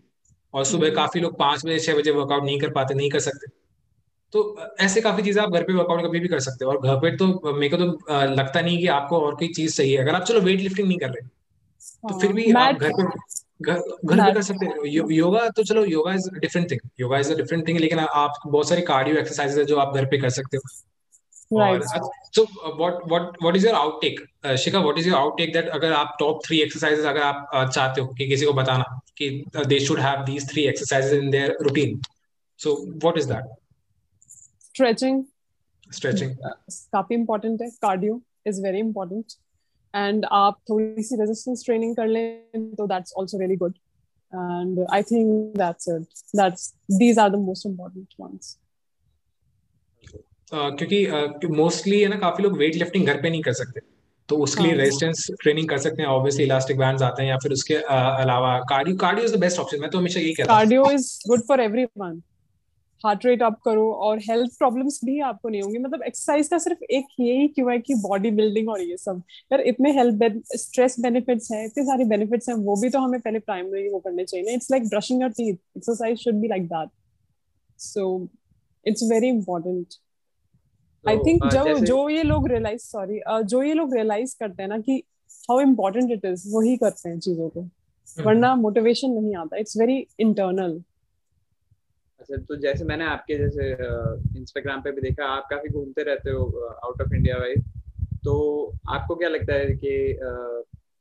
[0.54, 0.96] और सुबह mm-hmm.
[0.96, 3.46] काफ़ी लोग पाँच बजे छह बजे वर्कआउट नहीं कर पाते नहीं कर सकते।
[4.32, 4.42] तो
[4.80, 7.16] ऐसे काफ़ी चीज़ें आप घर पे वर्कआउट कभी भी कर सकते हो। और घर पे
[7.16, 10.40] तो मेरे को तो लगता नहीं कि आपको और कोई चीज़ चाहिए अगर आप चलो
[10.40, 11.26] वेट लिफ्टिंग नहीं कर रहे
[12.08, 15.62] तो फिर भी आप घर पे घर घर पे कर सकते हो। यो, योगा तो
[15.64, 19.16] चलो yoga is different thing yoga is a different thing लेकिन आप बहुत सारी कार्डियो
[19.16, 20.62] एक्सरसाइज है जो आप घर पे कर सकते हो।
[21.50, 21.82] Right.
[22.32, 25.68] so uh, what what what is your outtake uh, shika what is your outtake that
[25.76, 28.84] अगर आप top three exercises अगर आप uh, चाहते हो कि किसी को बताना
[29.18, 31.98] कि uh, they should have these three exercises in their routine
[32.56, 32.74] so
[33.06, 33.48] what is that
[34.74, 35.24] stretching
[35.90, 36.54] stretching uh,
[36.92, 38.20] काफ़ी important है cardio
[38.52, 39.38] is very important
[39.94, 43.78] and आप थोड़ी सी resistance training कर लें तो that's also really good
[44.32, 48.56] and I think that's it that's these are the most important ones
[50.52, 51.06] क्योंकि
[51.56, 53.80] mostly है ना काफ़ी लोग वेट लिफ्टिंग घर पे नहीं कर सकते।
[54.28, 57.36] तो उसके लिए रेजिस्टेंस हाँ। ट्रेनिंग कर सकते हैं ऑब्वियसली इलास्टिक बैंड्स आते हैं या
[57.42, 60.58] फिर उसके अलावा cardio cardio is the best option मैं तो हमेशा यही कहता हूँ।
[60.58, 62.20] Cardio is good for everyone
[63.04, 66.82] heart rate up करो और हेल्थ प्रॉब्लम्स भी आपको नहीं होंगी। मतलब एक्सरसाइज का सिर्फ़
[66.84, 71.50] एक यही क्यों है कि बॉडी बिल्डिंग और ये सब। यार इतने हेल्थ स्ट्रेस बेनिफिट्स
[71.52, 74.70] हैं इतने सारे बेनिफिट्स हैं वो भी तो हमें पहले प्राइमरी वो करने चाहिए it's
[74.70, 76.88] like brushing your teeth exercise should be like that
[77.78, 78.28] so
[78.86, 79.94] it's very important
[81.08, 84.78] I think जो जो ये लोग रियलाइज़ सॉरी जो ये लोग रियलाइज़ करते हैं ना
[84.78, 85.02] कि
[85.50, 89.76] हाउ इम्पोर्टेंट इट इज़ वही करते हैं चीज़ों को। हम्म। वरना मोटिवेशन नहीं आता। इट्स
[89.76, 90.80] वेरी इंटरनल
[92.20, 93.70] अच्छा तो जैसे मैंने आपके जैसे
[94.38, 96.44] इंस्टाग्राम पे भी देखा आप काफ़ी घूमते रहते हो
[96.84, 97.62] आउट ऑफ़ इंडिया वाइज।
[98.24, 98.34] तो
[98.90, 100.18] आपको क्या लगता है कि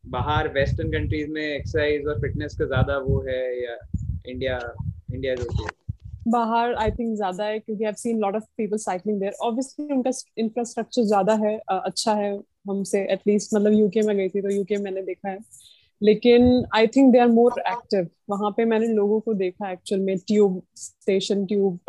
[0.10, 3.78] बाहर वेस्टर्न कंट्रीज़ में एक्सरसाइज और फिटनेस का ज़्यादा वो है या
[4.28, 4.60] इंडिया
[5.13, 5.70] इंडिया जो है?
[6.28, 10.12] बाहर आई थिंक ज़्यादा है, क्योंकि I seen lot of people cycling there obviously उनका
[10.38, 12.34] इंफ्रास्ट्रक्चर ज़्यादा है अच्छा है
[12.70, 15.38] हमसे एटलीस्ट मतलब यूके में गई थी तो यूके मैंने देखा है.
[16.02, 20.18] लेकिन I think they are more active वहाँ पे मैंने लोगों को देखा एक्चुअल में
[20.18, 21.80] ट्यूब स्टेशन ट्यूब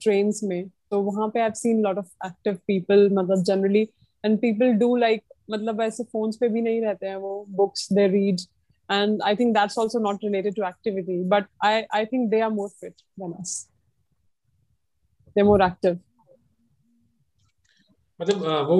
[0.00, 0.68] ट्रेन में.
[0.90, 3.82] तो वहाँ पे I seen lot of active people मतलब generally
[4.24, 8.06] and people do like मतलब ऐसे फोन्स पे भी नहीं रहते हैं वो books they
[8.08, 8.40] read
[8.88, 12.50] and i think that's also not related to activity, but i i think they are
[12.50, 13.68] more fit than us.
[15.34, 15.98] They're more active.
[18.20, 18.76] मतलब वो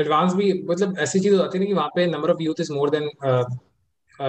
[0.00, 2.60] एडवांस भी मतलब ऐसी चीज़ हो जाती है ना कि वहाँ पे number of youth
[2.60, 3.08] is more than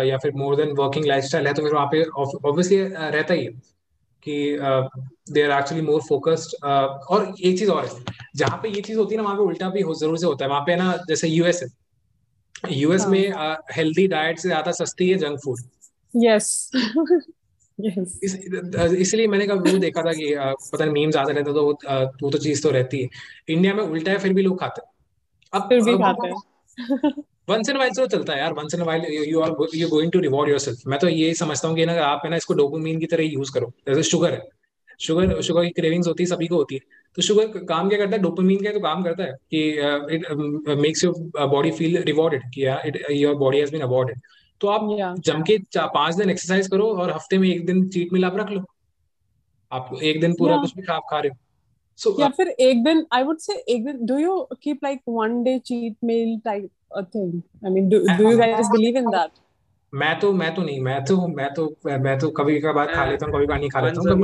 [0.05, 2.03] या फिर मोर देन वर्किंग लाइफस्टाइल है तो फिर वहाँ पे
[2.49, 3.51] ऑब्वियसली रहता ही है
[4.25, 4.35] कि
[5.33, 7.91] they are actually more focused और एक चीज़ और है,
[8.35, 10.49] जहाँ पे ये चीज़ होती है ना, वहाँ पे उल्टा भी ज़रूर से होता है।
[10.51, 11.69] वहाँ पे ना, जैसे यूएस है
[12.63, 13.09] यूएस हाँ.
[13.09, 15.59] में हेल्दी डाइट से ज़्यादा सस्ती है जंक फ़ूड
[16.13, 16.69] यस
[17.79, 21.73] इसलिए मैंने कब वो देखा था कि पता नहीं मीम्स आते रहते तो वो
[22.23, 23.09] वो तो चीज़ तो रहती है।
[23.49, 24.89] इंडिया में उल्टा है फिर भी लोग खाते हैं।
[25.53, 27.11] अब फिर भी खाते हैं।
[27.49, 30.19] वंस इन वाइल तो चलता है यार once in while you are you going to
[30.19, 33.05] reward yourself मैं तो यही समझता हूँ कि ना आप है ना इसको डोपामाइन की
[33.05, 34.41] तरह यूज़ करो। जैसे शुगर है।
[34.99, 36.81] शुगर शुगर की क्रेविंग्स होती है सभी को होती है।
[37.15, 38.21] तो शुगर काम क्या करता है?
[38.21, 39.69] डोपामीन क्या तो काम करता है कि
[40.15, 40.25] it
[40.77, 44.21] makes your body feel rewarded कि it your body has been awarded
[44.61, 45.23] तो आप yeah.
[45.25, 48.49] जम के पाँच दिन एक्सरसाइज करो और हफ़्ते में एक दिन चीट मिल आप रख
[48.49, 48.63] लो।
[49.71, 50.63] आप एक दिन पूरा yeah.
[50.63, 51.37] कुछ भी खा खा रहे हो।
[51.99, 54.99] So या uh, फिर एक दिन आई वुड से एक दिन do you keep like
[55.07, 59.09] one day cheat meal type a thing I mean do do you guys believe in
[59.09, 59.31] that
[59.93, 63.25] मैं तो मैं तो नहीं मैं तो मैं तो मैं तो कभी कभार खा लेता
[63.25, 64.19] हूँ कभी कभार नहीं खा लेता हूँ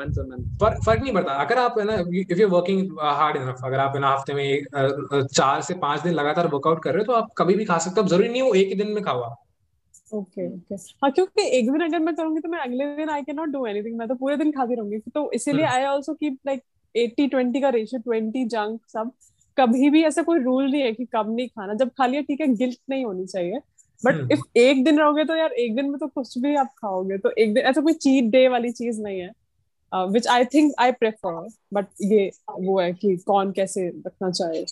[0.00, 3.92] फ़र्क फ़र्क नहीं पड़ता। अगर आप है ना if you working hard enough अगर आप
[3.94, 7.28] है ना हफ़्ते में चार से पाँच दिन लगातार वर्कआउट कर रहे हो तो आप
[7.38, 9.22] कभी भी खा सकते हो। ज़रूरी नहीं हो एक ही दिन में खाओ
[10.14, 13.36] ओके ओके हाँ क्योंकि एक दिन अगर मैं करूँगी तो मैं अगले दिन I can
[13.36, 16.62] not do anything मैं तो पूरे दिन खाती रहूँगी। तो इसीलिए आई आल्सो कीप लाइक
[16.94, 19.10] 80 20 का रेशियो 20 जंक सब।
[19.56, 22.40] कभी भी ऐसा कोई रूल नहीं है कि कब नहीं खाना। जब खा लिया ठीक
[22.40, 23.58] है गिल्ट नहीं होनी चाहिए।
[24.02, 24.60] But if hmm.
[24.60, 27.54] एक दिन रहोगे तो यार एक दिन में तो कुछ भी आप खाओगे। तो एक
[27.54, 29.30] दिन ऐसा कोई चीट डे वाली चीज़ नहीं है।
[29.92, 34.64] Which I think I prefer but ये वो है कि कौन कैसे रखना चाहे।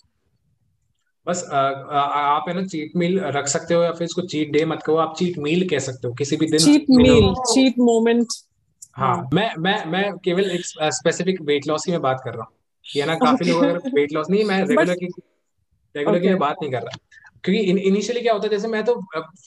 [1.27, 4.51] बस आ, आ, आप है ना चीट मील रख सकते हो या फिर इसको चीट
[4.51, 7.79] डे मत कहो आप चीट मील कह सकते हो किसी भी दिन। चीट मील चीट
[7.79, 8.27] मोमेंट
[8.97, 10.61] हाँ, हाँ मैं मैं मैं केवल एक
[10.93, 12.53] स्पेसिफिक वेट लॉस की मैं बात कर रहा हूँ।
[12.97, 15.07] ये ना काफ़ी लोग अगर वेट लॉस नहीं मैं रेगुलर की
[15.97, 16.99] रेगुलर की मैं बात नहीं कर रहा।
[17.47, 18.95] क्योंकि इनिशियली क्या होता है जैसे मैं तो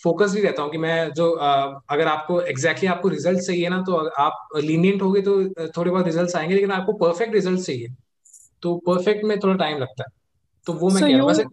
[0.04, 3.82] फोकस भी रहता हूँ कि मैं जो अगर आपको एग्जैक्टली exactly आपको रिज़ल्ट चाहिए ना
[3.88, 7.88] तो आप लीनियंट हो गए तो थोड़े बहुत रिज़ल्ट आएँगे लेकिन आपको परफेक्ट रिज़ल्ट चाहिए।
[8.62, 10.12] तो परफेक्ट में थोड़ा टाइम लगता है।
[10.68, 11.52] तो वो मैं so कह रहा हूँ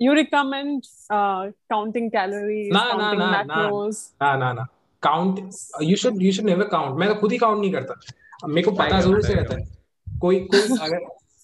[0.00, 1.42] you recommend uh,
[1.72, 4.66] counting calories ना ना ना ना ना ना
[5.02, 5.38] count
[5.82, 8.70] you should you should never count मैं तो खुद ही काउंट नहीं करता। मेरे को
[8.72, 10.98] पता ज़रूर से रहता है। कोई कोई अगर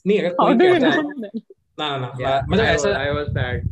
[0.07, 1.03] नहीं अगर कोई कहता है
[1.79, 3.69] ना ना ना मतलब ऐसा आई वाज दैट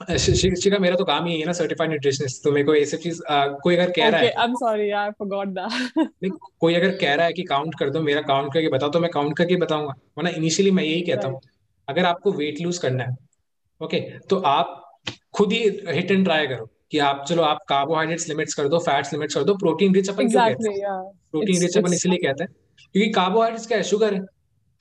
[0.00, 3.20] शिका मेरा तो काम ही है ना सर्टिफाइड न्यूट्रिशनिस्ट तो मेरे को ये सब चीज़
[3.62, 7.26] कोई अगर कह रहा है I am sorry I forgot that कोई अगर कह रहा
[7.26, 10.30] है कि काउंट कर दो मेरा काउंट करके बताओ तो मैं काउंट करके बताऊँगा वरना
[10.30, 11.40] इनिशियली मैं यही कहता हूँ
[11.88, 13.16] अगर आपको वेट लूज करना है
[13.80, 14.80] ओके तो आप
[15.34, 19.12] खुद ही हिट एंड ट्राई करो कि आप चलो आप कार्बोहाइड्रेट्स लिमिट्स कर दो फैट्स
[19.12, 21.02] लिमिट्स कर दो प्रोटीन रिच अपन क्यों कहते हैं?
[21.30, 22.52] प्रोटीन रिच अपन इसलिए कहते हैं
[22.92, 24.20] क्योंकि कार्बोहाइड्रेट्स क्या है शुगर है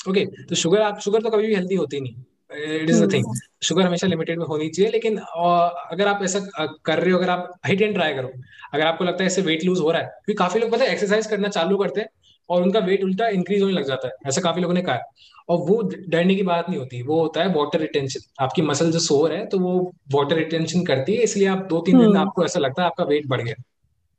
[0.09, 2.23] ओके तो शुगर आप शुगर तो कभी भी हेल्दी होती नहीं
[2.55, 3.25] it is the thing
[3.63, 6.39] sugar हमेशा लिमिटेड में होनी चाहिए लेकिन अगर आप ऐसा
[6.85, 8.31] कर रहे हो अगर आप हिट एंड ट्राई करो
[8.73, 10.91] अगर आपको लगता है इससे वेट लूज हो रहा है क्योंकि काफ़ी लोग पता है
[10.91, 12.07] एक्सरसाइज करना चालू करते हैं
[12.49, 15.01] और उनका वेट उल्टा इंक्रीज होने लग जाता है ऐसा काफ़ी लोगों ने कहा है।
[15.49, 18.99] और वो डरने की बात नहीं होती वो होता है वाटर रिटेंशन आपकी मसल जो
[18.99, 19.73] सोर है तो वो
[20.13, 23.03] वाटर रिटेंशन करती है इसलिए आप दो तीन दिन हम्म। आपको ऐसा लगता है आपका
[23.03, 23.55] वेट बढ़ गया।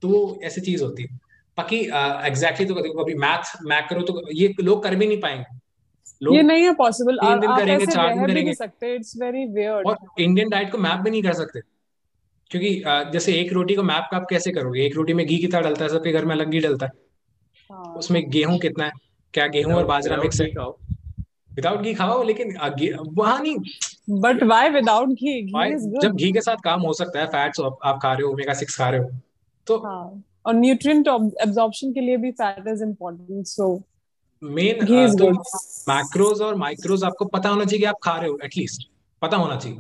[0.03, 1.09] तो वो ऐसी चीज़ होती है।
[1.59, 1.79] बाकी
[2.27, 5.45] एग्जैक्टली तो कभी मैथ मैथ करो तो ये लोग कर भी नहीं पाएँगे।
[6.23, 9.97] ये नहीं है पॉसिबल तीन दिन करेंगे चार दिन करेंगे। सकते। इट्स वेरी वियर्ड और
[10.19, 11.61] इंडियन डाइट को मैप भी नहीं कर सकते।
[12.51, 14.85] क्योंकि जैसे एक रोटी को मैप का आप कैसे करोगे?
[14.87, 15.89] एक रोटी में घी कितना डलता है?
[15.91, 16.93] सबके घर में अलग घी डलता है।
[17.71, 18.93] हाँ। उसमें गेहूँ कितना है?
[19.35, 20.47] क्या गेहूँ और बाजरा मिक्स है?
[21.51, 22.57] विदाउट घी खाओ लेकिन
[23.13, 23.57] वहाँ नहीं।
[24.21, 25.43] But why without ghee?
[25.99, 28.77] जब घी के साथ काम हो सकता है फैट्स आप खा रहे हो ओमेगा 6
[28.79, 29.11] खा रहे हो।
[29.67, 30.23] तो हाँ.
[30.47, 31.09] और न्यूट्रिएंट
[31.43, 33.69] एब्जॉर्प्शन के लिए भी fat is important so
[34.45, 34.85] main
[35.17, 35.31] तो
[35.89, 38.89] मैक्रोज और माइक्रोज आपको पता होना चाहिए कि आप खा रहे हो एटलीस्ट
[39.23, 39.79] पता होना चाहिए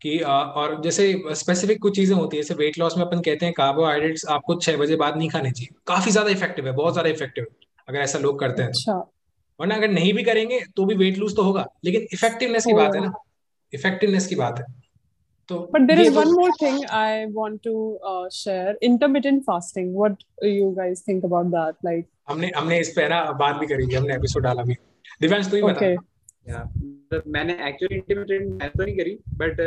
[0.00, 3.54] कि और जैसे स्पेसिफिक कुछ चीज़ें होती है जैसे वेट लॉस में अपन कहते हैं
[3.54, 7.46] कार्बोहाइड्रेट्स आपको छह बजे बाद नहीं खाने चाहिए। काफ़ी ज़्यादा इफ़ेक्टिव है बहुत ज़्यादा इफ़ेक्टिव
[7.88, 8.94] अगर ऐसा लोग करते हैं तो। अच्छा।
[9.60, 12.94] वरना अगर नहीं भी करेंगे तो भी वेट लूज तो होगा लेकिन इफेक्टिवनेस की बात
[12.94, 13.12] है ना।
[13.72, 14.64] इफेक्टिवनेस की बात है।
[15.48, 17.74] तो but there is one more thing I want to
[18.10, 18.74] uh, share.
[18.88, 21.76] Intermittent fasting what you guys think about that?
[21.88, 24.74] Like हमने हमने इस पे ना बात भी करी थी हमने एपिसोड डाला भी।
[25.20, 25.86] दिव्यांश तू ही बता।
[26.48, 29.60] या मतलब मैंने एक्चुअली इंटरमिटेंट मैं तो नहीं करी बट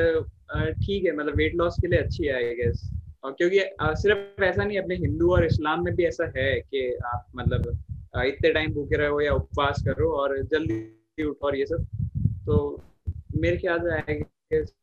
[0.86, 2.84] ठीक है मतलब वेट लॉस के लिए अच्छी है आई गेस
[3.24, 3.60] और क्योंकि
[4.02, 7.62] सिर्फ़ ऐसा नहीं अपने हिंदू और इस्लाम में भी ऐसा है कि आप मतलब
[8.26, 11.88] इतने टाइम भूखे रहो या उपवास करो और जल्दी उठो और ये सब।
[12.46, 12.56] तो
[13.41, 14.74] मेरे ख्याल से I guess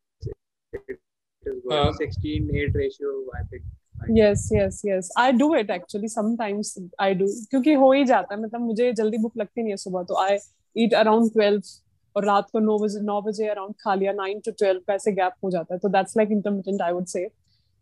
[0.76, 3.62] 16 8 ratio I think
[4.10, 8.42] yes yes yes I do it actually sometimes I do क्योंकि हो ही जाता है
[8.42, 10.38] मतलब मुझे जल्दी भूख लगती नहीं है सुबह तो आई
[10.76, 11.62] ईट अराउंड ट्वेल्व
[12.16, 15.12] और रात को नौ बजे नौ बजे अराउंड खा लिया नाइन टू ट्वेल्व का ऐसे
[15.12, 17.28] गैप हो जाता है। तो that's like intermediate I would say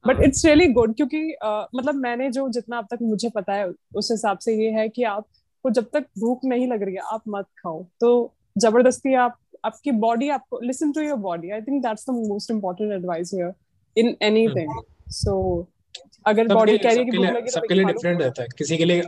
[0.06, 3.72] but it's really good क्योंकि uh, मतलब मैंने जो जितना अब तक मुझे पता है
[3.94, 7.22] उस हिसाब से ये है कि आपको जब तक भूख नहीं लग रही है आप
[7.28, 12.10] मत खाओ। तो ज़बरदस्ती आप आपकी बॉडी आपको listen to your body I think that's
[12.10, 13.52] the most important advice here
[13.96, 14.72] in anything
[15.12, 15.34] so
[16.26, 18.84] अगर बॉडी कह रही है कि भूख लगी सबके लिए डिफरेंट रहता है। किसी के
[18.84, 19.02] लिए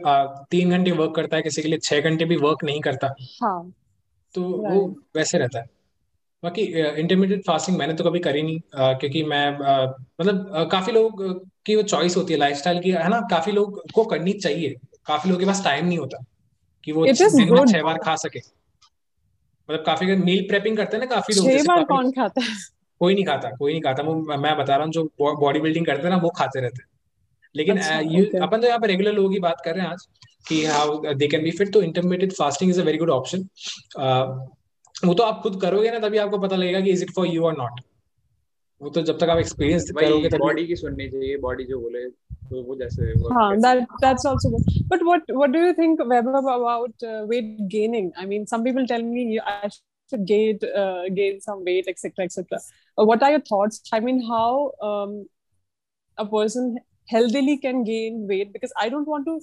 [0.50, 3.72] तीन घंटे वर्क करता है किसी के लिए छह घंटे भी वर्क नहीं करता। हाँ।
[4.34, 5.66] तो वो वैसे रहता है।
[6.42, 6.62] बाकी
[7.00, 9.84] इंटरमीडिएट फास्टिंग मैंने तो कभी करी नहीं आ, क्योंकि मैं आ,
[10.20, 11.22] मतलब आ, काफ़ी लोग
[11.66, 13.20] की वो चॉइस होती है लाइफस्टाइल की है ना?
[13.30, 16.24] काफ़ी लोग को करनी चाहिए। काफ़ी लोगों के पास टाइम नहीं होता
[16.84, 18.40] कि वो दिन में छह बार खा सके।
[19.68, 22.54] मतलब काफ़ी मील प्रेपिंग करते हैं ना काफ़ी लोग छह बार कौन खाता है?
[23.00, 26.02] कोई नहीं खाता कोई नहीं खाता। वो मैं बता रहा हूँ जो बॉडी बिल्डिंग करते
[26.02, 26.88] हैं ना वो खाते रहते हैं।
[27.54, 28.42] लेकिन अच्छा, यू okay.
[28.42, 30.06] अपन तो यहाँ पे रेगुलर लोगों की बात कर रहे हैं आज
[30.48, 33.48] कि how they can be fit तो intermediate fasting is a very good option
[35.04, 37.44] वो तो आप खुद करोगे ना तभी आपको पता लगेगा कि इज़ इट फॉर यू
[37.44, 37.80] और नॉट
[38.82, 42.04] वो तो जब तक आप एक्सपीरियंस करोगे तभी बॉडी की सुननी चाहिए बॉडी जो बोले।
[42.49, 46.35] तो वो जैसे हाँ that that's also good but what what do you think Weber
[46.39, 51.39] about uh, weight gaining I mean some people tell me I should gain uh, gain
[51.41, 52.59] some weight etc etc
[52.97, 55.15] uh, what are your thoughts I mean how um,
[56.17, 56.77] a person
[57.15, 59.39] healthily can gain weight because I don't want to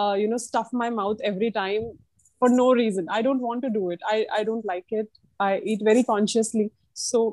[0.00, 1.92] uh, you know stuff my mouth every time
[2.38, 5.58] for no reason I don't want to do it I I don't like it I
[5.58, 7.24] eat very consciously so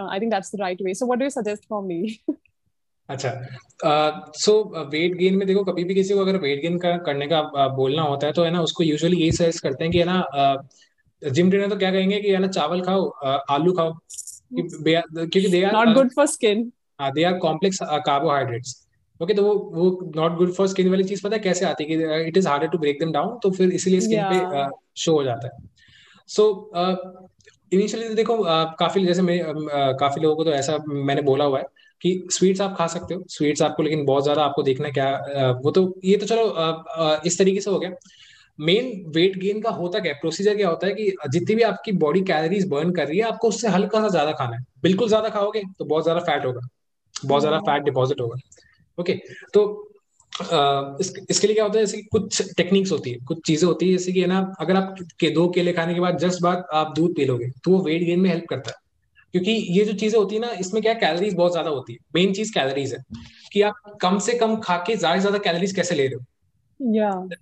[0.00, 0.94] uh, I think that's the right way.
[0.94, 2.22] So what do you suggest for me?
[3.09, 3.31] अच्छा
[4.37, 4.53] सो
[4.91, 7.75] weight gain में देखो कभी भी किसी को अगर weight gain का करने का uh,
[7.75, 10.67] बोलना होता है तो है ना उसको यूजुअली यही सजेस्ट करते हैं कि है ना
[11.21, 13.93] जिम ट्रेनर तो क्या कहेंगे कि है ना चावल खाओ uh, आलू खाओ
[14.53, 18.87] क्योंकि they are not good for skin हाँ they are complex carbohydrates
[19.21, 21.89] okay तो वो वो नॉट गुड फॉर स्किन वाली चीज़ पता है कैसे आती है
[21.89, 24.33] कि it is harder to break them down तो फिर इसीलिए स्किन yeah.
[24.33, 25.51] पे शो uh, हो जाता है.
[26.27, 27.29] सो so,
[27.71, 28.37] इनिशियली तो देखो
[28.79, 29.39] काफ़ी जैसे मैं
[29.99, 31.65] काफ़ी लोगों को तो ऐसा मैंने बोला हुआ है
[32.01, 35.09] कि स्वीट्स आप खा सकते हो। स्वीट्स आपको लेकिन बहुत ज़्यादा आपको देखना क्या
[35.61, 37.91] वो तो ये तो चलो इस तरीके से हो गया।
[38.59, 42.21] मेन वेट गेन का होता क्या प्रोसीजर क्या होता है कि जितनी भी आपकी बॉडी
[42.23, 45.61] कैलोरीज बर्न कर रही है आपको उससे हल्का सा ज़्यादा खाना है। बिल्कुल ज़्यादा खाओगे
[45.79, 46.67] तो बहुत ज़्यादा फैट होगा।
[47.15, 48.37] बहुत ज़्यादा फैट डिपॉजिट होगा।
[48.97, 49.13] ओके
[49.53, 49.61] तो
[50.33, 51.85] इस, इसके लिए क्या होता है?
[51.85, 54.95] जैसे कुछ टेक्निक्स होती है। कुछ चीज़ें होती है जैसे कि है ना अगर आप
[55.19, 58.03] के दो केले खाने के बाद जस्ट बाद आप दूध पी लोगे तो वो वेट
[58.03, 58.83] गेन में हेल्प करता है।
[59.35, 62.33] क्योंकि ये जो चीज़ें होती है ना इसमें क्या कैलोरीज बहुत ज़्यादा होती है। मेन
[62.33, 62.99] चीज़ कैलोरीज है।
[63.53, 66.21] कि आप कम से कम खा के ज़्यादा से ज़्यादा कैलोरीज कैसे ले रहे हो?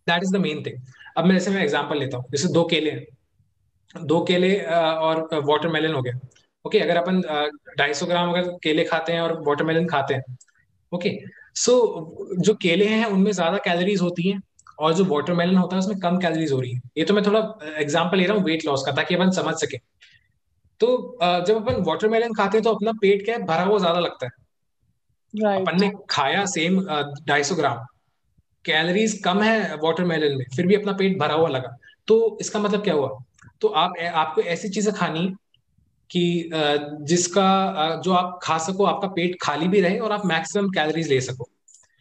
[0.07, 0.79] That is the main thing
[1.17, 5.93] अब मैं जैसे मैं एग्ज़ाम्पल लेता हूँ। जैसे दो केले हैं। दो केले और वाटरमेलन
[5.93, 6.19] हो गया।
[6.65, 7.21] ओके अगर अपन
[7.79, 10.37] ढाई सौ ग्राम अगर केले खाते हैं और वाटरमेलन खाते हैं।
[10.91, 11.17] ओके
[11.55, 14.41] सो so, जो केले हैं उनमें ज़्यादा कैलोरीज होती हैं
[14.79, 17.39] और जो वाटरमेलन होता है उसमें कम कैलोरीज हो रही है। ये तो मैं थोड़ा
[17.79, 19.77] एग्ज़ाम्पल ले रहा हूँ वेट लॉस का ताकि अपन समझ सके।
[20.81, 23.43] तो जब अपन वाटरमेलन खाते हैं तो अपना पेट क्या है?
[23.45, 24.31] भरा हुआ ज़्यादा लगता है।
[25.33, 25.61] Right.
[25.61, 26.79] अपन ने खाया सेम
[27.27, 27.85] ढाई सौ ग्राम।
[28.65, 32.83] कैलोरीज कम है वाटरमेलन में फिर भी अपना पेट भरा हुआ लगा। तो इसका मतलब
[32.83, 33.09] क्या हुआ?
[33.61, 35.27] तो आप आपको ऐसी चीज़ें खानी
[36.09, 36.49] कि
[37.03, 41.19] जिसका जो आप खा सको आपका पेट खाली भी रहे और आप मैक्सिमम कैलोरीज ले
[41.21, 41.49] सको।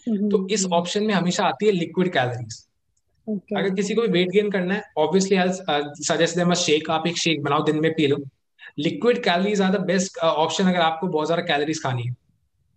[0.07, 2.59] तो इस ऑप्शन। में हमेशा आती है लिक्विड कैलोरीज
[3.27, 3.59] okay.
[3.59, 5.39] अगर किसी को भी वेट गेन करना है ऑब्वियसली
[6.05, 8.17] सजेस्ट देम शेक आप एक शेक बनाओ दिन में पी लो।
[8.79, 12.15] Liquid calories are the best option अगर आपको बहुत ज़्यादा कैलरीज खानी है।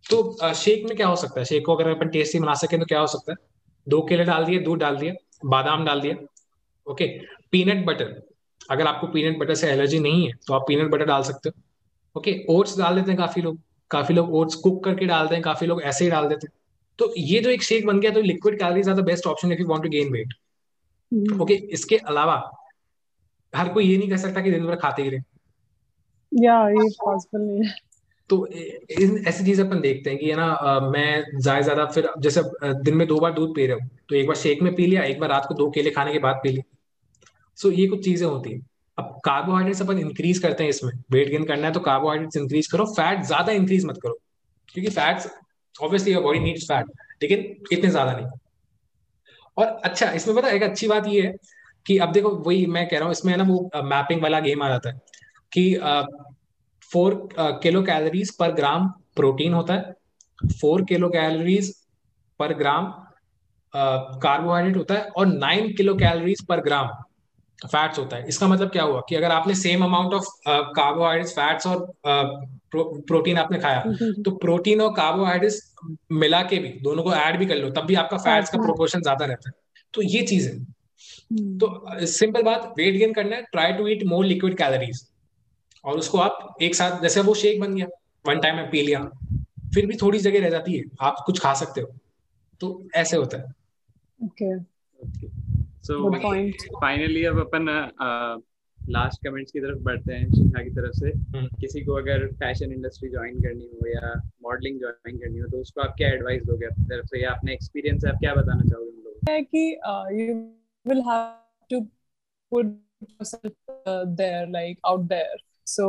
[0.06, 1.46] तो शेक uh, में क्या हो सकता है?
[1.46, 3.38] शेक को अगर अपन टेस्टी बना सके तो क्या हो सकता है?
[3.88, 5.14] दो केले डाल दिए दूध डाल दिया
[5.46, 6.16] बादाम डाल दिया
[6.88, 7.08] ओके
[7.52, 8.22] पीनट बटर
[8.70, 12.20] अगर आपको पीनट बटर से एलर्जी नहीं है तो आप पीनट बटर डाल सकते हो
[12.20, 13.60] ओके ओट्स डाल देते हैं काफ़ी लोग
[13.92, 16.54] काफ़ी लोग ओट्स कुक करके डालते हैं काफ़ी लोग ऐसे ही डाल देते हैं।
[17.00, 19.60] तो ये जो एक शेक बन गया तो liquid calories are the best option if
[19.60, 22.36] you want to gain weight okay इसके अलावा
[23.54, 25.20] हर कोई ये नहीं कह सकता कि दिन भर खाते ही रहे।
[26.36, 27.74] या, ये पॉसिबल नहीं है।
[28.30, 32.42] तो ऐसी चीज़ अपन देखते हैं कि, है ना मैं ज़्यादा ज़्यादा फिर, जैसे
[32.84, 35.04] दिन में दो बार दूध पी रहे हो तो एक बार शेक में पी लिया,
[35.04, 36.64] एक बार रात को दो केले खाने के बाद पी लिया।
[37.58, 38.60] सो ये कुछ चीज़ें होती है।
[38.98, 42.86] अब कार्बोहाइड्रेट्स अपन इंक्रीज करते हैं इसमें। वेट गेन करना है तो कार्बोहाइड्रेट्स इंक्रीज करो
[42.88, 44.18] फैट ज़्यादा इंक्रीज मत करो।
[44.70, 45.28] क्योंकि fats
[45.76, 46.86] obviously your body needs fat
[47.24, 47.40] लेकिन
[47.72, 48.28] इतने ज़्यादा नहीं।
[49.58, 51.34] और अच्छा इसमें पता एक अच्छी बात ये है
[51.86, 54.64] कि अब देखो, वही मैं कह रहा हूँ, इसमें है ना वो मैपिंग वाला गेम
[54.64, 55.02] आ जाता है।
[55.56, 55.64] कि
[56.92, 59.94] फोर किलो कैलोरीज पर ग्राम प्रोटीन होता है।
[60.52, 61.74] फोर किलो कैलोरीज
[62.40, 62.94] पर ग्राम
[63.74, 66.88] कार्बोहाइड्रेट होता है और नाइन किलो कैलोरीज पर ग्राम
[67.60, 71.68] फैट्स होता है। इसका मतलब क्या हुआ कि अगर आपने same amount of carbohydrates fats
[71.68, 71.86] और
[72.76, 73.84] प्रोटीन आपने खाया
[74.24, 75.60] तो प्रोटीन और कार्बोहाइड्रेट्स
[76.14, 79.02] मिला के भी दोनों को ऐड भी कर लो तब भी आपका फैट्स का प्रोपोर्शन
[79.02, 79.54] ज़्यादा रहता है।
[79.94, 84.04] तो ये चीज़ है। हम्म। तो सिंपल बात वेट गेन करना है try to eat
[84.08, 85.02] more liquid calories
[85.86, 87.88] और उसको आप एक साथ जैसे वो शेक बन गया
[88.28, 89.04] वन टाइम में पी लिया
[89.74, 91.94] फिर भी थोड़ी जगह रह जाती है आप कुछ खा सकते हो।
[92.60, 93.44] तो ऐसे होता है।
[94.24, 94.60] ओके.
[95.84, 96.18] सो
[96.82, 97.66] फाइनली अब अपन
[98.90, 101.62] लास्ट कमेंट्स की तरफ़ बढ़ते हैं शिखा की तरफ़ से। hmm.
[101.62, 105.82] किसी को अगर फ़ैशन इंडस्ट्री ज्वाइन करनी हो या मॉडलिंग ज्वाइन करनी हो तो उसको
[105.82, 107.24] आप क्या एडवाइस दोगे अपनी तरफ़ से?
[107.24, 109.80] या अपने एक्सपीरियंस है आप क्या बताना चाहोगे उन लोगों है कि
[110.22, 110.36] you
[110.88, 111.36] will have
[111.70, 111.82] to
[112.52, 113.52] put yourself
[114.08, 115.88] there like out there so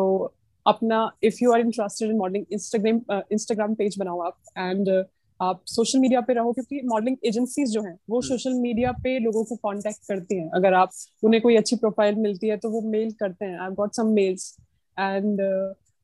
[0.67, 4.89] अपना if you are interested in modelling Instagram Instagram page बनाओ आप एंड
[5.41, 9.19] आप सोशल मीडिया पे रहो क्योंकि मॉडलिंग एजेंसीज जो हैं वो सोशल हम्म। मीडिया पे
[9.19, 10.91] लोगों को कांटेक्ट करती हैं। अगर आप
[11.23, 14.57] उन्हें कोई अच्छी प्रोफ़ाइल मिलती है तो वो मेल करते हैं। I got some mails
[14.97, 15.41] and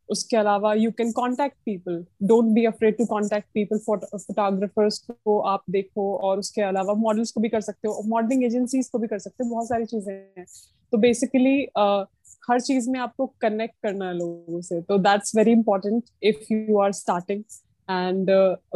[0.08, 5.64] उसके अलावा you can contact people don't be afraid to contact people photographers को आप
[5.70, 9.18] देखो और उसके अलावा मॉडल्स को भी कर सकते हो। मॉडलिंग एजेंसीज को भी कर
[9.18, 10.46] सकते हो। बहुत सारी चीज़ें हैं।
[10.93, 12.05] तो बेसिकली uh,
[12.49, 16.78] हर चीज़ में आपको कनेक्ट करना है लोगों से। तो that's very important if you
[16.80, 17.43] are starting
[17.88, 18.30] and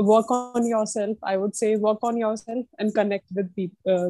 [0.08, 3.50] work on yourself I would say work on yourself and connect with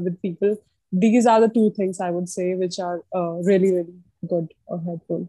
[0.04, 0.56] with people
[0.92, 5.26] these are the two things I would say which are really really good और helpful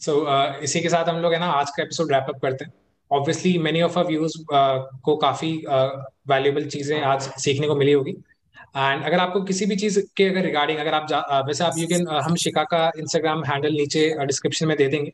[0.00, 0.12] so
[0.62, 2.72] इसी के साथ हम लोग है ना आज का एपिसोड रैप अप करते हैं।
[3.10, 4.36] Obviously many of a views
[5.04, 5.90] को काफ़ी uh,
[6.28, 8.12] वैल्यूएबल चीज़ें आज सीखने को मिली होगी।
[8.76, 12.08] एंड अगर आपको किसी भी चीज़ के अगर रिगार्डिंग अगर आप वैसे आप यू कैन
[12.08, 15.12] हम शिखा का इंस्टाग्राम हैंडल नीचे डिस्क्रिप्शन में दे देंगे।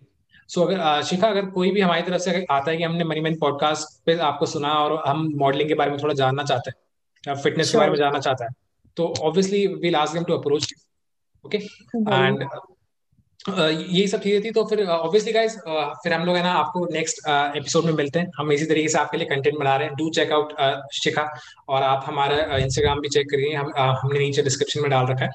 [0.49, 3.21] सो so, अगर शिखा अगर कोई भी हमारी तरफ़ से आता है कि हमने मनी
[3.21, 7.37] मैन पॉडकास्ट पे आपको सुना और हम मॉडलिंग के बारे में थोड़ा जानना चाहते हैं
[7.37, 8.51] फिटनेस के बारे में जानना चाहता है
[8.97, 10.75] तो obviously we last game to approach
[11.47, 11.59] okay
[11.97, 12.49] and
[13.49, 16.53] यही सब चीज़ें थी तो फिर ऑब्वियसली uh, गाइस uh, फिर हम लोग है ना
[16.53, 19.77] आपको नेक्स्ट एपिसोड uh, में मिलते हैं। हम इसी तरीके से आपके लिए कंटेंट बना
[19.77, 20.53] रहे हैं। डू चेक आउट
[20.93, 21.29] शिखा
[21.69, 25.31] और आप हमारा इंस्टाग्राम भी चेक करिए। हम हमने नीचे डिस्क्रिप्शन में डाल रखा है।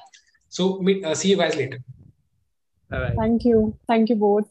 [0.52, 1.78] So meet see you guys later
[2.90, 4.42] thank you thank you both